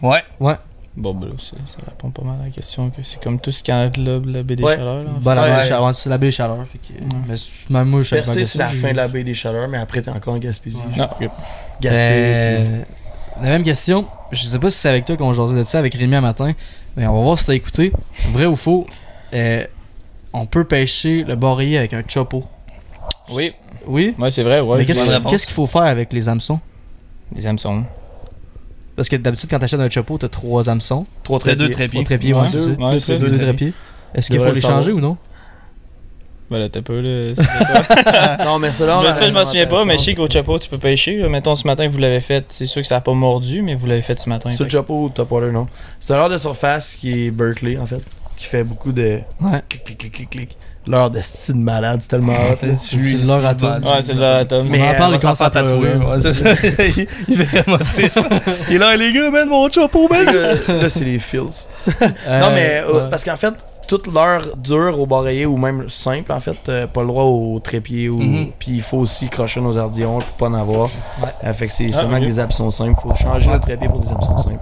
[0.00, 0.22] Ouais.
[1.00, 3.52] Bon, ben là, ça, ça répond pas mal à la question que c'est comme tout
[3.52, 4.74] ce qui englobe la baie des Ouais.
[4.76, 5.04] Chaleurs.
[5.04, 5.50] Là, en Bah, la Ouais.
[5.50, 6.66] baie des chaleurs, c'est la baie des chaleurs.
[6.66, 9.68] Fait que, mais c'est- même moi, je c'est la fin de la baie des Chaleurs,
[9.68, 10.78] mais après, t'es encore en Gaspésie.
[10.78, 10.96] Ouais.
[10.98, 11.08] Non.
[11.80, 11.98] Gaspé.
[12.00, 12.82] Euh,
[13.40, 15.94] la même question, je sais pas si c'est avec toi qu'on jasait de ça avec
[15.94, 16.52] Rémi un matin,
[16.96, 17.92] mais on va voir si t'as écouté.
[18.32, 18.84] Vrai ou faux,
[19.34, 19.62] euh,
[20.32, 22.42] on peut pêcher le borélier avec un chopo.
[23.30, 23.52] Oui,
[23.86, 24.14] Oui?
[24.18, 24.78] moi c'est vrai, ouais.
[24.78, 24.94] mais qu'il
[25.30, 26.58] qu'est-ce qu'il faut faire avec les hameçons?
[27.36, 27.84] Les hameçons.
[28.98, 31.06] Parce que d'habitude, quand t'achètes un chopo, t'as trois hameçons.
[31.22, 32.02] Trois T'as deux trépieds.
[32.02, 32.32] Trois trépieds.
[32.32, 32.84] trépieds, ouais, Ouais, c'est ça.
[32.84, 33.46] ouais, deux- c'est deux Deux trépieds.
[33.70, 33.72] trépieds.
[34.14, 35.16] Est-ce qu'il faut les le changer ou non?
[36.50, 37.32] Ben là, t'as pas le.
[37.36, 40.14] c'est pas- Non, mais ça, là, Ben, ça, je m'en souviens pas, mais je sais
[40.14, 41.18] qu'au chapeau, tu peux pêcher.
[41.18, 41.28] là.
[41.28, 42.44] Mettons, ce matin, vous l'avez fait.
[42.48, 44.50] C'est sûr que ça a pas mordu, mais vous l'avez fait ce matin.
[44.52, 45.68] Sur le chapeau ou top water, non.
[46.00, 48.00] C'est l'heure de surface qui est Berkeley, en fait.
[48.36, 49.20] Qui fait beaucoup de.
[49.40, 49.62] Ouais.
[49.68, 50.56] Clic, clic, clic, clic, clic.
[50.88, 52.56] L'heure de style malade, c'est tellement hot.
[52.62, 52.74] hein.
[52.78, 53.76] C'est l'heure à toi.
[53.76, 54.68] Ouais, c'est de la tome.
[54.70, 55.50] Mais on en parle quand s'en ça
[57.28, 57.78] il est vraiment
[58.70, 60.24] Il est là, les gars, man, mon chapeau, man.
[60.24, 61.42] là, c'est les feels.
[62.26, 63.52] Euh, non, mais euh, parce qu'en fait,
[63.88, 67.58] toute l'heure dure au bareillé ou même simple, en fait, euh, pas le droit au
[67.58, 68.08] trépied.
[68.08, 68.50] ou Mhm.
[68.58, 70.88] Puis il faut aussi crocher nos ardillons pour pas en avoir.
[71.22, 71.28] Ouais.
[71.44, 72.22] Euh, fait que c'est Ah, seulement ok.
[72.24, 72.38] que des
[72.70, 72.94] simples.
[73.02, 74.58] faut changer le trépied pour des hameçons simples.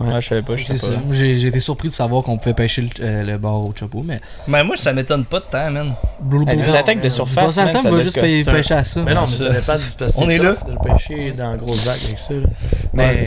[0.00, 0.94] Ouais, je savais pas, je sais pas.
[1.10, 4.20] J'ai été surpris de savoir qu'on pouvait pêcher le, euh, le bar au chapeau, mais.
[4.48, 5.92] Mais moi, ça m'étonne pas de temps, man.
[6.42, 7.34] Eh, des Non, attaques de mais- surface.
[7.56, 8.22] Pas on ça va juste un-
[8.52, 9.00] pêcher à ça.
[9.04, 9.74] Mais non, mais ça- dépend
[10.08, 10.52] du On est là.
[10.66, 12.34] de le pêcher dans la grosse vague avec ça.
[12.92, 13.24] Mais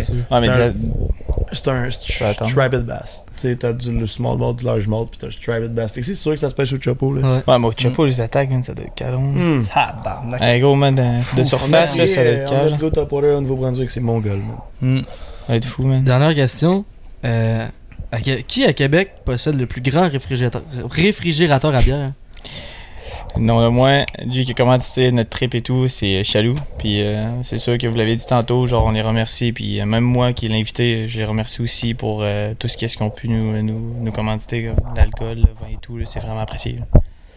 [1.51, 3.21] c'est un- striped bass.
[3.35, 5.91] Tu sais, t'as du le small malt, du large malt, pis t'as le striped bass.
[5.91, 7.13] Fait que c'est sûr que ça se pêche au chapeau.
[7.13, 7.21] Là.
[7.21, 7.43] Ouais.
[7.47, 9.33] Ouais, mais au chapeau, les attaques, man, ça doit être calon.
[9.73, 10.41] Tabarnak.
[10.41, 12.71] Un gros man de, de surface, là, ça doit être On a calme.
[12.81, 14.39] notre top water au Nouveau-Brunswick, c'est mongol,
[14.81, 15.03] man.
[15.05, 15.13] Ça
[15.49, 16.03] va être fou, man.
[16.03, 16.83] Dernière question.
[17.25, 17.65] Euh,
[18.11, 22.11] à qui à Québec possède le plus grand réfrigérateur, réfrigérateur à bière?
[23.39, 26.55] Non, le moins, lui qui a commandité notre trip et tout, c'est Chaloux.
[26.77, 29.51] Puis euh, c'est sûr que vous l'avez dit tantôt, genre on les remercie.
[29.51, 32.77] Puis euh, même moi qui l'ai invité, je les remercie aussi pour euh, tout ce
[32.77, 35.99] qu'ils ont pu nous, nous, nous commanditer, l'alcool, le vin et tout.
[36.05, 36.77] C'est vraiment apprécié.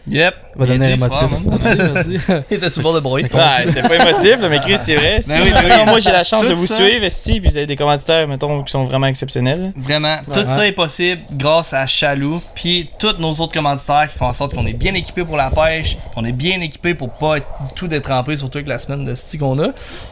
[0.09, 0.35] Yep.
[0.55, 1.21] Va Il donner un motif.
[1.45, 2.17] Merci, merci.
[2.51, 3.23] Il était super de bruit.
[3.23, 5.21] Ouais, c'était pas émotif, mais Chris, c'est vrai.
[5.21, 6.75] Si, Ben oui, ben mettons, moi j'ai la chance Tout de vous ça.
[6.75, 9.71] suivre, si, puis vous avez des commentaires, mettons, qui sont vraiment exceptionnels.
[9.75, 14.25] Vraiment, tout ça est possible grâce à Chaloux, puis tous nos autres commanditaires qui font
[14.27, 17.37] en sorte qu'on est bien équipé pour la pêche, qu'on est bien équipé pour pas
[17.37, 19.67] être tout détrempé, surtout avec la semaine de sti qu'on a.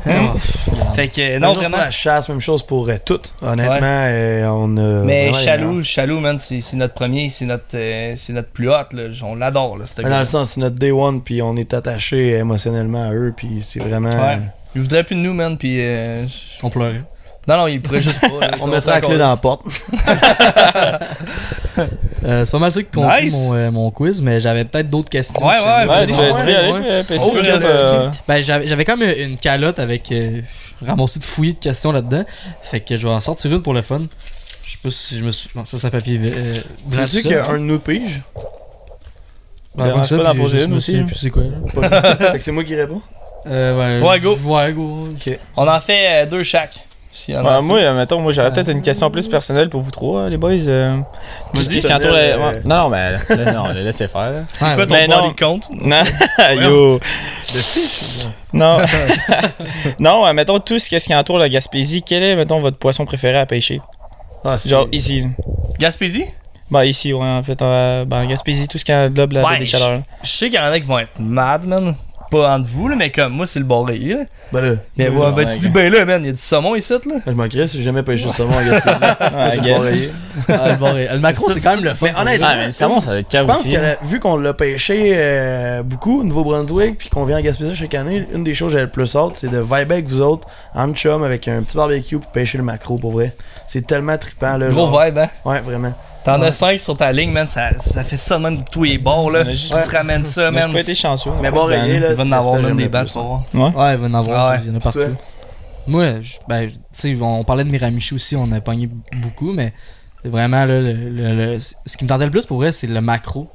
[0.06, 0.34] Hein?
[0.96, 1.78] Fait que, non, Même chose vraiment.
[1.78, 3.22] pour la chasse, même chose pour euh, tout.
[3.42, 5.04] Honnêtement, euh, on a.
[5.04, 5.82] Mais Chaloux.
[5.84, 9.04] Chaloux, man, c'est notre premier, c'est notre, euh, c'est notre plus hot, là.
[9.24, 10.10] On l'adore, là, Mais gars.
[10.16, 13.60] dans le sens, c'est notre day one, puis on est attaché émotionnellement à eux, puis
[13.64, 14.10] c'est vraiment.
[14.10, 14.40] Ouais.
[14.76, 15.78] Il voudrait plus de nous, man, puis.
[15.80, 16.26] euh,
[16.64, 17.02] On pleurait.
[17.48, 18.28] Non, non, il pourrait juste pas.
[18.42, 19.62] là, tu On mettrait la clé dans la porte.
[22.24, 23.34] Euh, c'est pas mal ça qui conclut Nice.
[23.34, 25.46] mon, euh, mon quiz, mais j'avais peut-être d'autres questions.
[25.46, 26.08] Ouais, ouais, vas-y.
[26.08, 27.02] tu peux, tu peux y aller, ouais.
[27.66, 30.42] euh, Ben, j'avais même une calotte avec euh,
[30.84, 32.24] ramassé de fouillis de questions là-dedans.
[32.64, 34.02] Fait que je vais en sortir une pour le fun.
[34.66, 35.50] Je sais pas si je me suis.
[35.56, 36.20] Non, ça c'est un papier.
[36.24, 37.44] Euh, tout seul.
[37.46, 38.22] qu'un de nous pige?
[39.78, 41.44] Ben, dérange ça, pas d'en puis poser une aussi, plus c'est quoi.
[41.44, 42.02] là.
[42.32, 43.02] Fait que c'est moi qui réponds?
[43.48, 44.08] Euh, ouais.
[44.10, 44.38] Ouais, go.
[44.46, 45.00] Ouais, go.
[45.58, 46.74] On en fait euh, deux chaque.
[47.12, 47.68] s'il y en a Ouais, assez.
[47.68, 50.52] moi, euh, mettons, moi j'aurais peut-être une question plus personnelle pour vous trois, les boys.
[50.68, 50.98] euh,
[51.54, 52.62] tout ce qui Vas-y, entoure euh, ouais.
[52.66, 54.32] Non, non, mais là, non, laissez faire.
[54.32, 54.44] là.
[54.52, 55.22] C'est quoi ton Mais non.
[55.22, 55.60] body count?
[55.82, 56.04] Non,
[56.62, 57.00] yo.
[58.54, 58.78] Non.
[60.00, 62.02] non, euh, mettons tout ce qui entoure la Gaspésie.
[62.02, 63.82] Quel est, mettons, votre poisson préféré à pêcher?
[64.44, 65.28] Ah, c'est- Genre ici.
[65.80, 66.26] Gaspésie?
[66.72, 69.60] Bah, ici, ouais, en fait, euh, ben, en Gaspésie, tout ce qui englobe la Ouais,
[69.60, 70.00] des je- chaleurs.
[70.24, 71.96] Je sais qu'il y en a qui vont être mad, man.
[72.32, 74.18] Pas entre vous, là, mais comme moi, c'est le barré, là.
[74.52, 76.74] Ben là, Mais ouais, ben tu dis, ben là, man, il y a du saumon
[76.74, 77.18] ici, là.
[77.24, 78.98] je m'en crée si j'ai jamais pêché le saumon à Gaspésie.
[79.36, 81.08] Ouais, C'est I le barreillé.
[81.10, 82.08] Ah, le, macro, c'est quand même le fun.
[82.08, 83.72] Mais honnêtement, le salmon, ça doit être Je pense aussi.
[83.74, 83.96] que hein.
[84.02, 88.26] vu qu'on l'a pêché euh, beaucoup au Nouveau-Brunswick, puis qu'on vient en Gaspésie chaque année,
[88.34, 90.92] une des choses que j'ai le plus hâte, c'est de vibe avec vous autres, en
[90.94, 93.36] chum, avec un petit barbecue, puis pêcher le macro pour vrai.
[93.68, 94.68] C'est tellement trippant, là.
[94.70, 95.04] Gros genre.
[95.04, 95.30] vibe, hein.
[95.46, 95.94] Ouais, vraiment.
[96.26, 96.48] T'en Ouais.
[96.48, 97.48] as 5 sur ta ligne, man.
[97.48, 99.46] Ça, ça fait ça, man, de tous les bords, là.
[99.46, 100.74] Tu te ramènes ça, Mais j'ai man.
[100.74, 101.30] pas été chanceux.
[101.42, 103.44] Mais bon, là, Il va en avoir même des le tu vas voir.
[103.54, 104.46] Ouais, il va en avoir.
[104.48, 104.60] Ah ouais.
[104.66, 105.00] Il y en a partout.
[105.88, 108.90] Moi, je- ben, tu sais, on parlait de Miramichi aussi, on a pogné
[109.22, 109.72] beaucoup, mais
[110.24, 112.88] c'est vraiment là, le, le- le- ce qui me tentait le plus pour vrai, c'est
[112.88, 113.48] le macro.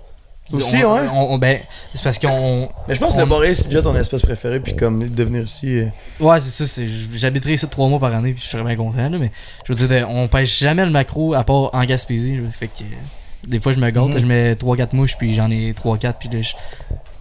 [0.53, 1.01] Aussi, On- ouais.
[1.12, 1.59] on- on- ben,
[1.94, 2.68] c'est parce qu'on.
[2.88, 5.42] Mais je pense que On- le barreillé, c'est déjà ton espèce préférée, puis comme devenir
[5.42, 5.78] ici.
[5.78, 5.86] euh,
[6.18, 6.66] Ouais, c'est ça.
[6.66, 9.30] c'est- J'habiterais ici trois mois par année, puis je serais bien content, là, mais
[9.66, 12.36] je veux dire, on pêche jamais le macro à part en Gaspésie.
[12.36, 12.86] là, fait que euh,
[13.46, 14.18] des fois, je me gâte, Mhm.
[14.18, 16.57] je mets 3-4 mouches, puis j'en ai 3-4, puis là, je- tu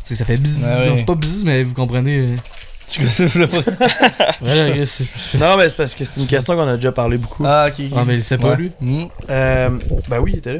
[0.03, 0.63] sais, ça fait bzzz.
[0.63, 0.97] Ouais, ouais.
[0.97, 2.17] C'est pas bzzz, mais vous comprenez.
[2.19, 2.35] euh,
[5.39, 7.43] Non, mais c'est parce que c'est une question qu'on a déjà parlé beaucoup.
[7.45, 7.75] Ah, ok.
[7.91, 7.93] ok.
[7.97, 8.55] Ah, mais il sait pas, Ouais.
[8.57, 8.71] lui.
[8.81, 9.03] Hmm.
[9.29, 9.69] Euh,
[10.09, 10.59] ben oui, il était là.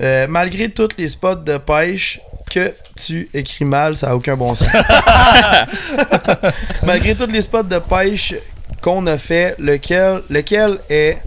[0.00, 2.20] Euh, malgré tous les spots de pêche
[2.50, 4.68] que tu écris mal, ça a aucun bon sens.
[6.84, 8.34] malgré tous les spots de pêche
[8.80, 11.18] qu'on a fait, lequel, lequel est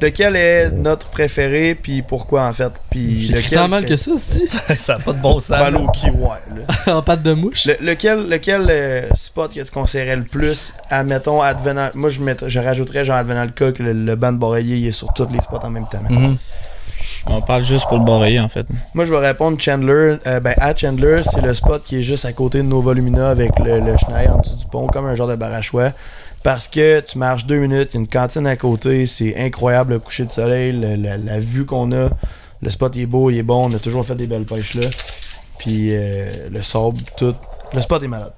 [0.00, 2.70] lequel est notre préféré puis pourquoi en fait?
[2.90, 5.58] Puis écrit tant mal que ça, c'est ça a pas de bon sens.
[5.70, 6.96] Low-key, ouais, là.
[6.98, 7.64] En pâte de mouche.
[7.64, 12.50] Le- lequel lequel euh, spot que tu conseillerais le plus admettons advenant moi je mettrais-
[12.50, 15.12] je rajouterais genre advenant le cas que le, le banc de Boreiller il est sur
[15.14, 16.36] tous les spots en même temps mettons.
[17.26, 18.66] On parle juste pour le barrer, en fait.
[18.94, 20.16] Moi, je vais répondre Chandler.
[20.26, 23.30] Euh, ben, à Chandler, c'est le spot qui est juste à côté de Nova Lumina
[23.30, 25.92] avec le, le Schneider en dessous du pont, comme un genre de barachois.
[26.42, 29.94] Parce que tu marches deux minutes, il y a une cantine à côté, c'est incroyable
[29.94, 32.08] le coucher de soleil, le- la, la vue qu'on a.
[32.62, 34.74] Le spot il est beau, il est bon, on a toujours fait des belles pêches
[34.74, 34.86] là.
[35.58, 37.34] Puis euh, le sable, tout.
[37.74, 38.32] Le spot est malade.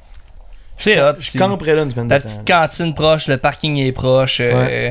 [0.79, 1.15] C'est hot.
[1.19, 2.29] Je camperais là une semaine La de temps.
[2.31, 4.39] petite cantine proche, le parking est proche.
[4.41, 4.91] euh,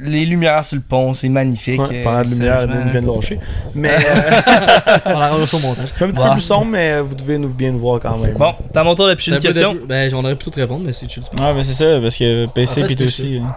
[0.00, 1.80] les lumières sur le pont, c'est magnifique.
[1.80, 2.82] Ouais, euh, pendant de lumière, sérieusement.
[2.86, 3.40] il vient de lâcher.
[3.74, 5.88] Mais euh, On la rajoute au montage.
[5.94, 6.26] fait un petit Ouais.
[6.28, 8.34] peu plus sombre, mais vous devez nous, bien nous voir quand même.
[8.34, 9.76] Bon, t'as mon tour de picher une de- question?
[9.86, 11.22] Ben, j'en aurais plutôt te répondre, mais c'est chill.
[11.40, 13.40] Ouais, mais c'est ça, parce que PC En fait, pis toi c'est aussi.
[13.42, 13.54] hein.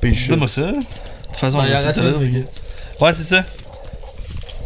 [0.00, 0.28] Péché.
[0.30, 0.60] Donne-moi ça.
[0.62, 3.44] De toute façon, Ben, on il y a va Ouais, c'est ça.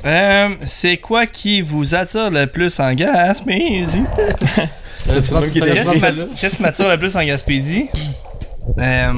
[0.04, 4.02] Euh, c'est quoi qui vous attire le plus en Gaspésie?
[5.06, 7.88] Qu'est-ce qui m'attire le plus en Gaspésie?
[8.78, 9.12] Euh,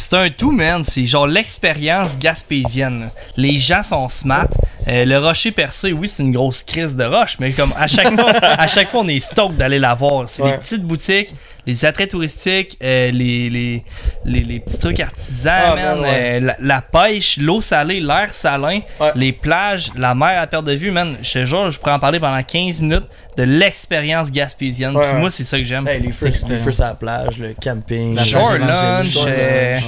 [0.00, 0.84] C'est un tout, man.
[0.84, 3.10] C'est genre l'expérience gaspésienne.
[3.36, 4.46] Les gens sont smart.
[4.86, 8.14] Euh, le rocher percé, oui, c'est une grosse crise de roche, mais comme à chaque
[8.14, 10.28] fois, à chaque fois on est stoked d'aller la voir.
[10.28, 10.52] C'est Ouais.
[10.52, 11.34] les petites boutiques,
[11.68, 13.84] les attraits touristiques, euh, les, les,
[14.24, 15.84] les, les petits trucs artisans, Ah, man.
[15.84, 16.08] man, ouais.
[16.10, 19.12] euh, la, la pêche, l'eau salée, l'air salin, Ouais.
[19.14, 21.16] les plages, la mer à perte de vue, man.
[21.22, 23.04] Je te jure, je pourrais en parler pendant 15 minutes
[23.36, 24.96] de l'expérience gaspésienne.
[24.96, 25.20] Ouais, Puis ouais.
[25.20, 25.86] moi, c'est ça que j'aime.
[25.86, 28.14] Hey, les feux, sur la plage, le camping.
[28.16, 29.78] La Short plage lunch, euh.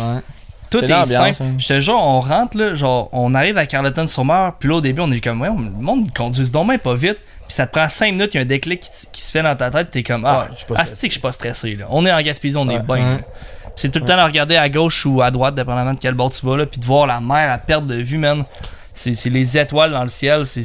[0.70, 1.43] Tout est simple.
[1.43, 1.55] hein.
[1.59, 5.01] Je te jure, on rentre, là, genre, on arrive à Carleton-sur-Mer, puis là, au début,
[5.01, 7.16] on est comme, ouais, le monde, ils conduisent donc même pas vite.
[7.51, 8.81] Puis ça te prend 5 minutes, il y a un déclic
[9.11, 11.01] qui, se fait dans ta tête, t'es comme, ah, Ouais, je suis pas ah, stressé.
[11.01, 11.87] c'est que je suis pas stressé, là.
[11.89, 13.17] On est en Gaspésie, on est bien.
[13.17, 16.15] Puis C'est tout le temps de regarder à gauche ou à droite, dépendamment de quel
[16.15, 18.45] bord tu vas, là, puis de voir la mer à perte de vue, man.
[18.93, 20.62] C'est c'est les étoiles dans le ciel, c'est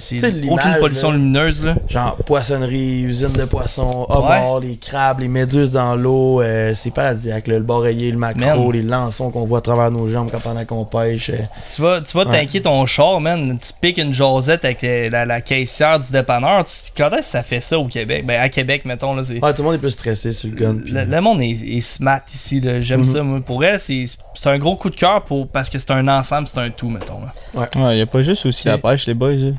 [0.50, 1.18] aucune pollution là.
[1.18, 1.76] lumineuse, là.
[1.88, 6.42] Genre poissonnerie, usine de poissons, homards, les crabes, les méduses dans l'eau.
[6.42, 7.48] euh, c'est paradisiaque.
[7.48, 7.56] là.
[7.56, 8.72] Le boreiller, le macro, Man.
[8.72, 11.30] les lançons qu'on voit à travers nos jambes quand pendant qu'on pêche.
[11.30, 11.38] euh.
[11.74, 12.40] Tu vas, tu vas Ouais.
[12.40, 13.58] tanker ton char, man.
[13.62, 16.64] Tu piques une jasette avec euh, la, la caissière du dépanneur.
[16.64, 18.26] Tu- Quand est-ce que ça fait ça au Québec?
[18.26, 19.44] Ben, à Québec, mettons, là, c'est.
[19.44, 20.76] Ouais, tout le monde est plus stressé sur le gun.
[20.86, 22.82] Le, le monde est, est smart ici, là.
[22.82, 23.06] j'aime Mhm.
[23.06, 23.24] ça.
[23.24, 23.42] Moi.
[23.42, 26.48] Pour elle, c'est c'est un gros coup de cœur pour, parce que c'est un ensemble,
[26.48, 27.20] c'est un tout, mettons.
[27.22, 27.66] là.
[27.78, 29.34] Ouais, y a pas juste aussi la pêche, les boys.
[29.36, 29.52] là.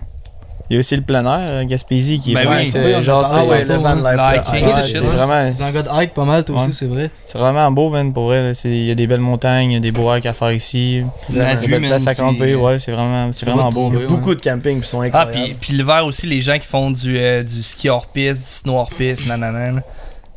[0.68, 3.04] Y a aussi le plein air, à Gaspésie, qui est Ben vraiment, oui.
[3.04, 3.94] genre, c'est Ah ouais, le van hein.
[3.98, 4.04] life.
[4.18, 6.62] Ah, tout ouais, c'est- vraiment, C'est un gars de hike pas mal, toi Ouais.
[6.64, 7.08] aussi, c'est vrai.
[7.24, 8.52] c'est vraiment beau, man, pour elle.
[8.64, 11.04] Il y a des belles montagnes, y a des beaux hikes à faire ici.
[11.32, 14.00] La vue, man, places à camper, ouais, c'est vraiment, c'est vraiment beau Il y a
[14.00, 15.30] Ouais, beaucoup de campings qui sont Ah, incroyables.
[15.30, 18.46] puis, puis l'hiver aussi, les gens qui font du, euh, du ski hors piste, du
[18.46, 19.82] snow hors piste, nanana.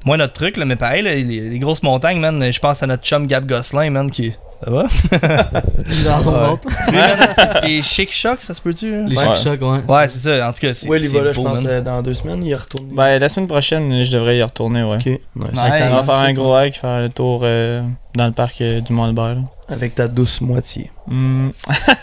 [0.10, 0.18] Là.
[0.18, 2.88] Moi, notre truc, là, mais pareil, là, les, les grosses montagnes, man, je pense à
[2.88, 4.32] notre chum Gab Gosselin, man, qui.
[4.64, 4.84] Ça va?
[6.06, 6.40] Dans son Ouais.
[6.48, 6.68] ventre.
[6.90, 7.18] Lui, man,
[7.62, 8.94] c'est- chic choc, ça se peut-tu?
[8.94, 9.06] hein?
[9.08, 9.36] Les Ouais.
[9.36, 9.80] chic ouais.
[9.88, 10.50] Ouais, c'est ça.
[10.50, 10.90] En tout cas, c'est.
[10.90, 12.88] Ouais, il va là, je pense, euh, dans deux semaines, il retourne.
[12.94, 14.98] Ben, la semaine prochaine, je devrais y retourner, ouais.
[14.98, 15.20] Ok, nice.
[15.54, 15.84] Ouais.
[15.92, 17.82] On va faire un gros hike, faire le tour euh,
[18.16, 19.38] dans le parc euh, du Mont-Albert.
[19.70, 20.92] Avec ta douce moitié.
[21.10, 21.94] Hum, C'est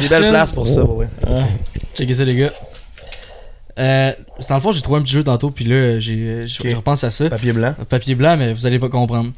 [0.00, 1.08] une belle place pour ça, vrai.
[1.94, 2.50] Checkez ça, les gars.
[3.80, 4.12] Euh,
[4.48, 7.10] dans le fond, j'ai trouvé un petit jeu tantôt, puis là, j'ai, je repense à
[7.10, 7.28] ça.
[7.30, 7.74] Papier blanc.
[7.88, 9.30] Papier blanc, mais vous allez pas comprendre.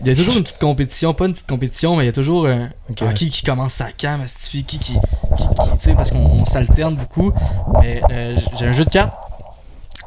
[0.00, 2.12] Il y a toujours une petite compétition, pas une petite compétition, mais il y a
[2.12, 2.70] toujours un,
[3.14, 6.46] qui qui commence sa cam, qui qui qui, qui, qui tu sais, parce qu'on on
[6.46, 7.32] s'alterne beaucoup.
[7.80, 9.12] Mais euh, j'ai un jeu de cartes,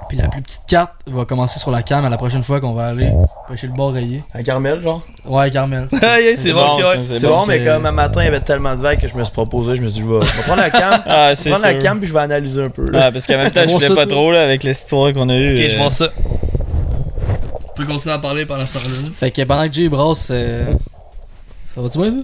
[0.09, 2.73] puis la plus petite carte va commencer sur la cam à la prochaine fois qu'on
[2.73, 3.11] va aller
[3.47, 4.23] pêcher le bord rayé.
[4.33, 5.01] À Carmel, genre?
[5.25, 5.87] Ouais, Carmel.
[6.01, 6.77] Ah, yeah, c'est bon.
[7.05, 7.45] C'est bon, bon.
[7.45, 9.31] mais que- comme un matin, il y avait tellement de vagues que je me suis
[9.33, 11.01] proposé, je me suis dit, je vais, je vais prendre la cam.
[11.05, 12.89] Ah, je vais prendre la cam, puis je vais analyser un peu.
[12.89, 13.05] Là.
[13.05, 15.53] Ah, parce qu'en même temps, je voulais pas trop là, avec l'histoire qu'on a eue.
[15.55, 16.09] Ok, euh, je pense ça.
[17.65, 19.09] On peut continuer à parler pendant ce temps-là.
[19.15, 20.65] Fait que pendant que Jay brasse, euh,
[21.73, 22.21] ça va-tu bien, toi?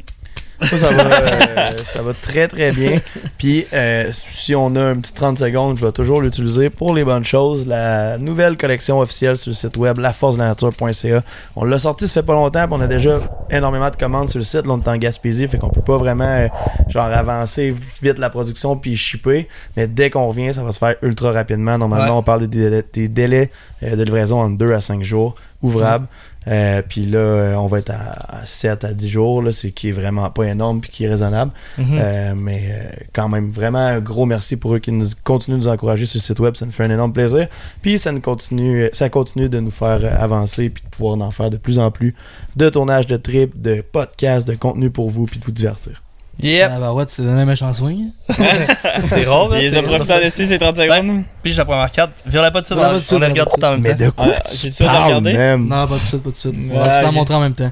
[0.62, 2.99] Ça, ça va, euh, ça va très très bien.
[3.38, 7.03] Puis euh, si on a un petit 30 secondes, je vais toujours l'utiliser pour les
[7.05, 7.66] bonnes choses.
[7.66, 11.22] La nouvelle collection officielle sur le site web laforcedelanature.ca.
[11.55, 14.39] On l'a sorti ça fait pas longtemps, puis on a déjà énormément de commandes sur
[14.39, 14.66] le site.
[14.68, 16.47] Là, on est en Gaspésie, fait qu'on peut pas vraiment euh,
[16.89, 19.47] genre avancer vite la production puis shipper.
[19.78, 21.78] Mais dès qu'on revient, ça va se faire ultra rapidement.
[21.78, 22.12] Normalement, Ouais.
[22.12, 23.51] on parle des délais, des délais,
[23.84, 26.07] euh, de livraison en 2 à 5 jours ouvrables.
[26.50, 29.72] Euh, puis là, euh, on va être à, à 7 à 10 jours, là, c'est
[29.72, 31.52] qui est vraiment pas énorme puis qui est raisonnable.
[31.78, 31.86] Mhm.
[31.91, 35.64] Euh, mais euh, quand même, vraiment un gros merci pour eux qui nous continuent de
[35.64, 36.56] nous encourager sur le site web.
[36.56, 37.47] Ça nous fait un énorme plaisir.
[37.82, 41.32] Puis ça nous continue, ça continue de nous faire euh, avancer puis de pouvoir en
[41.32, 42.16] faire de plus en plus
[42.56, 46.02] de tournage de trip, de podcasts, de contenu pour vous puis de vous divertir.
[46.41, 46.71] Yep.
[46.73, 48.11] Ah bah ouais, tu t'es donné un méchant swing.
[48.29, 51.23] C'est rare, Il les a profité en esti ces 30 secondes.
[51.43, 53.27] Puis la première carte, vire-la pas de suite, Vire-la on, pas de suite, on la
[53.27, 54.05] regarde tout en même Mais temps.
[54.05, 55.33] de quoi Ah, tu j'ai-tu ça de parles, regarder?
[55.33, 55.63] même?
[55.67, 56.55] Non, pas tout de suite, pas tout de suite.
[56.71, 57.71] On va tout en montrer en même temps.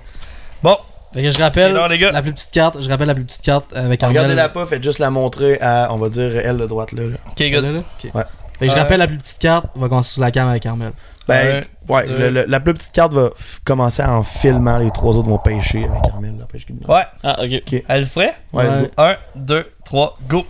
[0.64, 0.76] Bon,
[1.14, 2.12] Fait que je c'est rappelle l'heure, les gars.
[2.12, 2.82] la plus petite carte.
[2.82, 4.02] Je rappelle la plus petite carte avec.
[4.04, 7.04] Regardez-la pas, faites juste la montrer à, on va dire, elle de droite là.
[7.04, 7.18] là.
[7.30, 7.64] Ok, good.
[7.64, 7.80] là, là?
[8.04, 8.12] Ok.
[8.14, 8.24] Ouais.
[8.60, 9.68] Fait que je rappelle la plus petite carte.
[9.76, 10.92] On va commencer sur la cam avec Armel.
[11.28, 15.16] Ben, ouais, le- le- la plus petite carte va f- commencer en filmant, les trois
[15.16, 16.74] autres vont pêcher avec Armel, la pêche qui.
[16.88, 17.74] Ouais, Ah, ok.
[17.90, 18.34] êtes-vous prêts?
[18.54, 18.82] Ouais, let's Ouais.
[18.96, 19.04] go.
[19.04, 20.46] 1, 2, 3, go.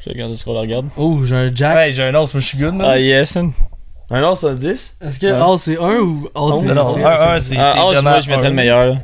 [0.00, 0.86] Je vais regarder ce qu'on la regarde.
[0.96, 1.76] Oh, j'ai un jack.
[1.76, 2.86] Ouais, j'ai un os, moi je suis good, man.
[2.90, 3.36] Ah, yes.
[3.36, 5.58] Un os, ça 10 Est-ce que Ouais.
[5.58, 8.10] C'est 1 ou A c'est Non, non, c'est- 1, 1, c'est Ah, c'est Os, vraiment
[8.10, 8.50] moi, je mettrais un.
[8.50, 8.86] le meilleur.
[8.86, 8.94] là.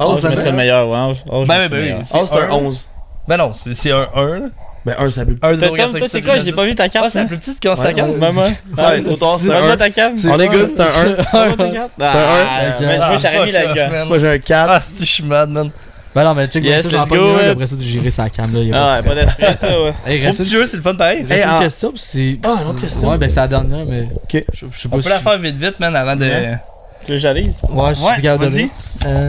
[0.00, 0.98] Je c'est mettrais le meilleur, ouais.
[0.98, 1.98] Os, Os, je Ben, mettrais ben, le ben, meilleur.
[1.98, 2.04] oui.
[2.04, 2.50] c'est Os, c'est un un.
[2.50, 2.86] 11.
[3.28, 4.38] Ben non, c'est c'est un 1.
[4.40, 4.46] là.
[4.84, 5.62] Ben, 1, c'est la plus petite.
[5.62, 6.38] Un, Tom, toi, c'est quoi?
[6.40, 7.10] J'ai pas vu ta Ah, carte.
[7.10, 7.28] c'est la hein?
[7.28, 8.16] plus petite quand ça Ouais, carte.
[8.18, 8.30] moi.
[8.76, 9.76] Ouais, trop tard, c'est un 1.
[9.76, 10.14] ta carte.
[10.16, 10.52] C'est On est un.
[10.52, 11.04] good, c'est un 1.
[11.04, 11.16] Même
[11.56, 11.90] moi ta carte.
[12.00, 12.80] un Ah, un.
[12.80, 14.04] mais Ah, moi, j'aurais mis la gueule.
[14.08, 14.70] Moi, j'ai un 4.
[14.72, 15.70] Ah, si je suis mad, man.
[16.14, 17.50] Ben non, mais check Yes, let's go, man.
[17.50, 18.60] Après ça, tu gérer sa cam là.
[18.60, 19.58] y a Ah, pas pas de stress.
[19.60, 19.94] ça, ouais.
[20.04, 21.24] Hey, reste petit jeu, c'est le fun pareil.
[21.30, 21.60] Hey, une ah.
[21.62, 22.38] question, c'est.
[22.42, 23.08] Ah, une autre question.
[23.08, 24.08] Ouais, ben c'est la dernière, mais.
[24.12, 24.44] Ok.
[24.52, 26.24] Je, sais pas On peut la faire vite vite, man, avant de.
[26.26, 26.58] Ouais.
[27.04, 27.52] Tu veux que j'arrive?
[27.70, 28.70] Ouais, je suis Ouais, capable de vas-y.
[29.06, 29.28] Euh,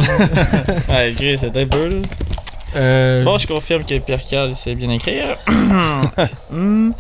[0.89, 1.95] Ouais, Chris, c'est un peu, là.
[2.76, 5.38] Euh, Bon, je confirme que Pierre Carl sait bien écrire.
[6.51, 6.91] Hmm.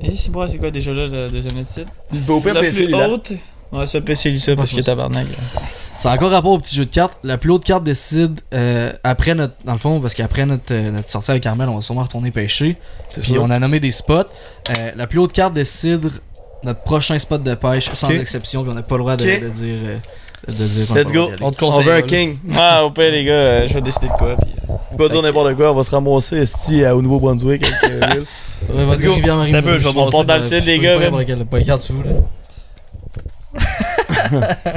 [0.00, 1.90] Et c'est bon, c'est quoi déjà là, le deuxième titre?
[2.28, 3.32] Au pire, La PC, plus haute?
[3.70, 5.26] Ouais, ça PC parce que tabarnak.
[5.28, 5.60] là.
[5.94, 7.16] C'est encore rapport au petit jeu de cartes.
[7.22, 9.54] La plus haute carte décide euh, après notre.
[9.64, 12.30] Dans le fond, parce qu'après notre, euh, notre sortie avec Carmel, on va sûrement retourner
[12.32, 12.76] pêcher.
[13.12, 13.42] Puis sûr.
[13.42, 14.14] on a nommé des spots.
[14.70, 16.10] Euh, la plus haute carte décide
[16.64, 18.62] notre prochain spot de pêche sans exception.
[18.62, 19.40] Puis on n'a pas le droit de, dire.
[19.42, 19.96] euh,
[20.48, 21.30] de dire qu'on Let's go.
[21.40, 21.84] On te On conseille.
[21.86, 22.36] veut un king.
[22.56, 24.36] Ah, au pire, les gars, euh, je vais décider de quoi.
[24.36, 24.50] Puis,
[24.92, 28.24] euh, Pas dire n'importe quoi, on va se ramasser esti au Nouveau-Brunswick avec euh, Will.
[28.76, 29.14] Ouais, vas-y, go.
[29.14, 29.52] Rivière Marie.
[29.52, 30.98] T'as peu, je vais dans le sud, les gars,
[31.66, 32.10] cartes sous, là.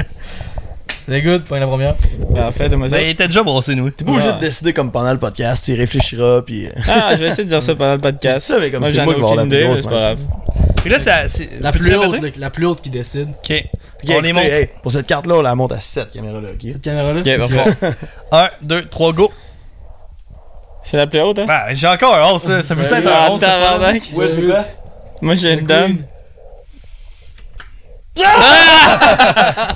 [1.08, 1.94] C'est good, pas la première.
[2.30, 2.96] ben, en fait, de moi ça.
[2.96, 3.90] Ben, il était déjà brossé, nous.
[3.90, 4.34] T'es pas obligé Ouais.
[4.34, 6.66] de décider comme pendant le podcast, tu y réfléchiras, puis.
[6.66, 8.44] euh, Ah, je vais essayer de dire ça pendant le podcast.
[8.44, 10.20] Sais, mais comme Moi, c'est moi qui vais avoir la plus grosse, c'est pas grave.
[10.78, 11.48] Puis là, ça- c'est.
[11.60, 13.28] La plus haute, la plus haute qui décide.
[13.48, 13.64] Ok.
[14.08, 14.44] On les monte.
[14.44, 16.60] hey, pour cette carte-là, on la monte à 7 caméras là, ok?
[16.72, 17.20] Cette caméra-là?
[17.20, 17.92] Ok, va fort.
[18.32, 19.30] 1, 2, 3, go.
[20.88, 21.46] C'est la plus haute, hein?
[21.48, 22.62] Ah, j'ai encore un 11, ça.
[22.62, 23.40] Ça peut être Ah, un 11.
[23.40, 23.46] ça.
[23.48, 24.02] tabarnak.
[24.14, 24.64] Ouais, c'est quoi?
[25.20, 25.96] Moi, j'ai une dame.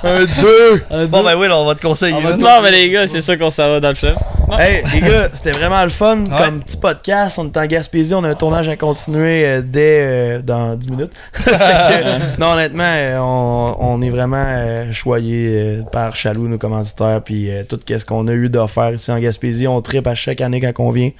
[0.03, 1.07] Un 2!
[1.07, 2.15] Bon, ben oui, là, on va te conseiller.
[2.15, 2.35] On va là.
[2.37, 4.15] te- Non, mais les gars, c'est sûr qu'on s'en va dans le fleuve.
[4.59, 7.39] Hey, les gars, c'était vraiment le fun comme petit podcast.
[7.39, 10.89] On est en Gaspésie, on a un tournage à continuer euh, dès euh, dans 10
[10.89, 11.11] minutes.
[11.43, 17.21] Que, non, honnêtement, euh, on, on est vraiment euh, choyé euh, par Chaloux, nos commanditaires,
[17.23, 19.67] puis tout ce qu'on a eu d'offert ici en Gaspésie.
[19.67, 21.11] On tripe à chaque année quand on vient.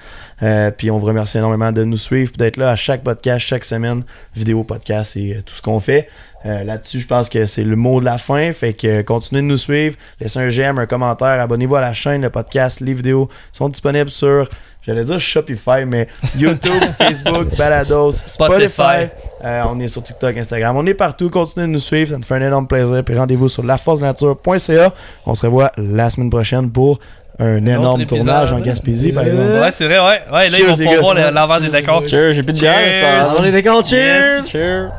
[0.78, 4.04] Puis on vous remercie énormément de nous suivre, d'être là à chaque podcast, chaque semaine,
[4.36, 6.08] vidéo, podcast et tout ce qu'on fait.
[6.46, 8.52] Euh, Là-dessus, je pense que c'est le mot de la fin.
[8.54, 9.96] Fait que euh, continuez de nous suivre.
[10.20, 11.40] Laissez un j'aime, un commentaire.
[11.40, 13.21] Abonnez-vous à la chaîne, le podcast, les vidéos
[13.52, 14.48] sont disponibles sur,
[14.86, 16.08] j'allais dire Shopify, mais
[16.38, 18.70] YouTube, Facebook, Balados, Spotify.
[18.70, 19.10] Spotify.
[19.44, 20.76] Euh, on est sur TikTok, Instagram.
[20.78, 21.30] On est partout.
[21.30, 22.12] Continuez de nous suivre.
[22.12, 23.04] Ça nous fait un énorme plaisir.
[23.04, 24.94] Puis rendez-vous sur laforcenature.ca.
[25.26, 27.00] On se revoit la semaine prochaine pour
[27.40, 29.50] un énorme tournage en Gaspésie, par exemple.
[29.60, 30.22] Ouais, c'est vrai, ouais.
[30.32, 32.06] Ouais, là, Cheers, ils vont pouvoir l'envers des décors.
[32.06, 33.28] Cheers, j'ai plus de bière.
[33.40, 34.44] On est d'accord, cheers!
[34.48, 34.92] Cheers.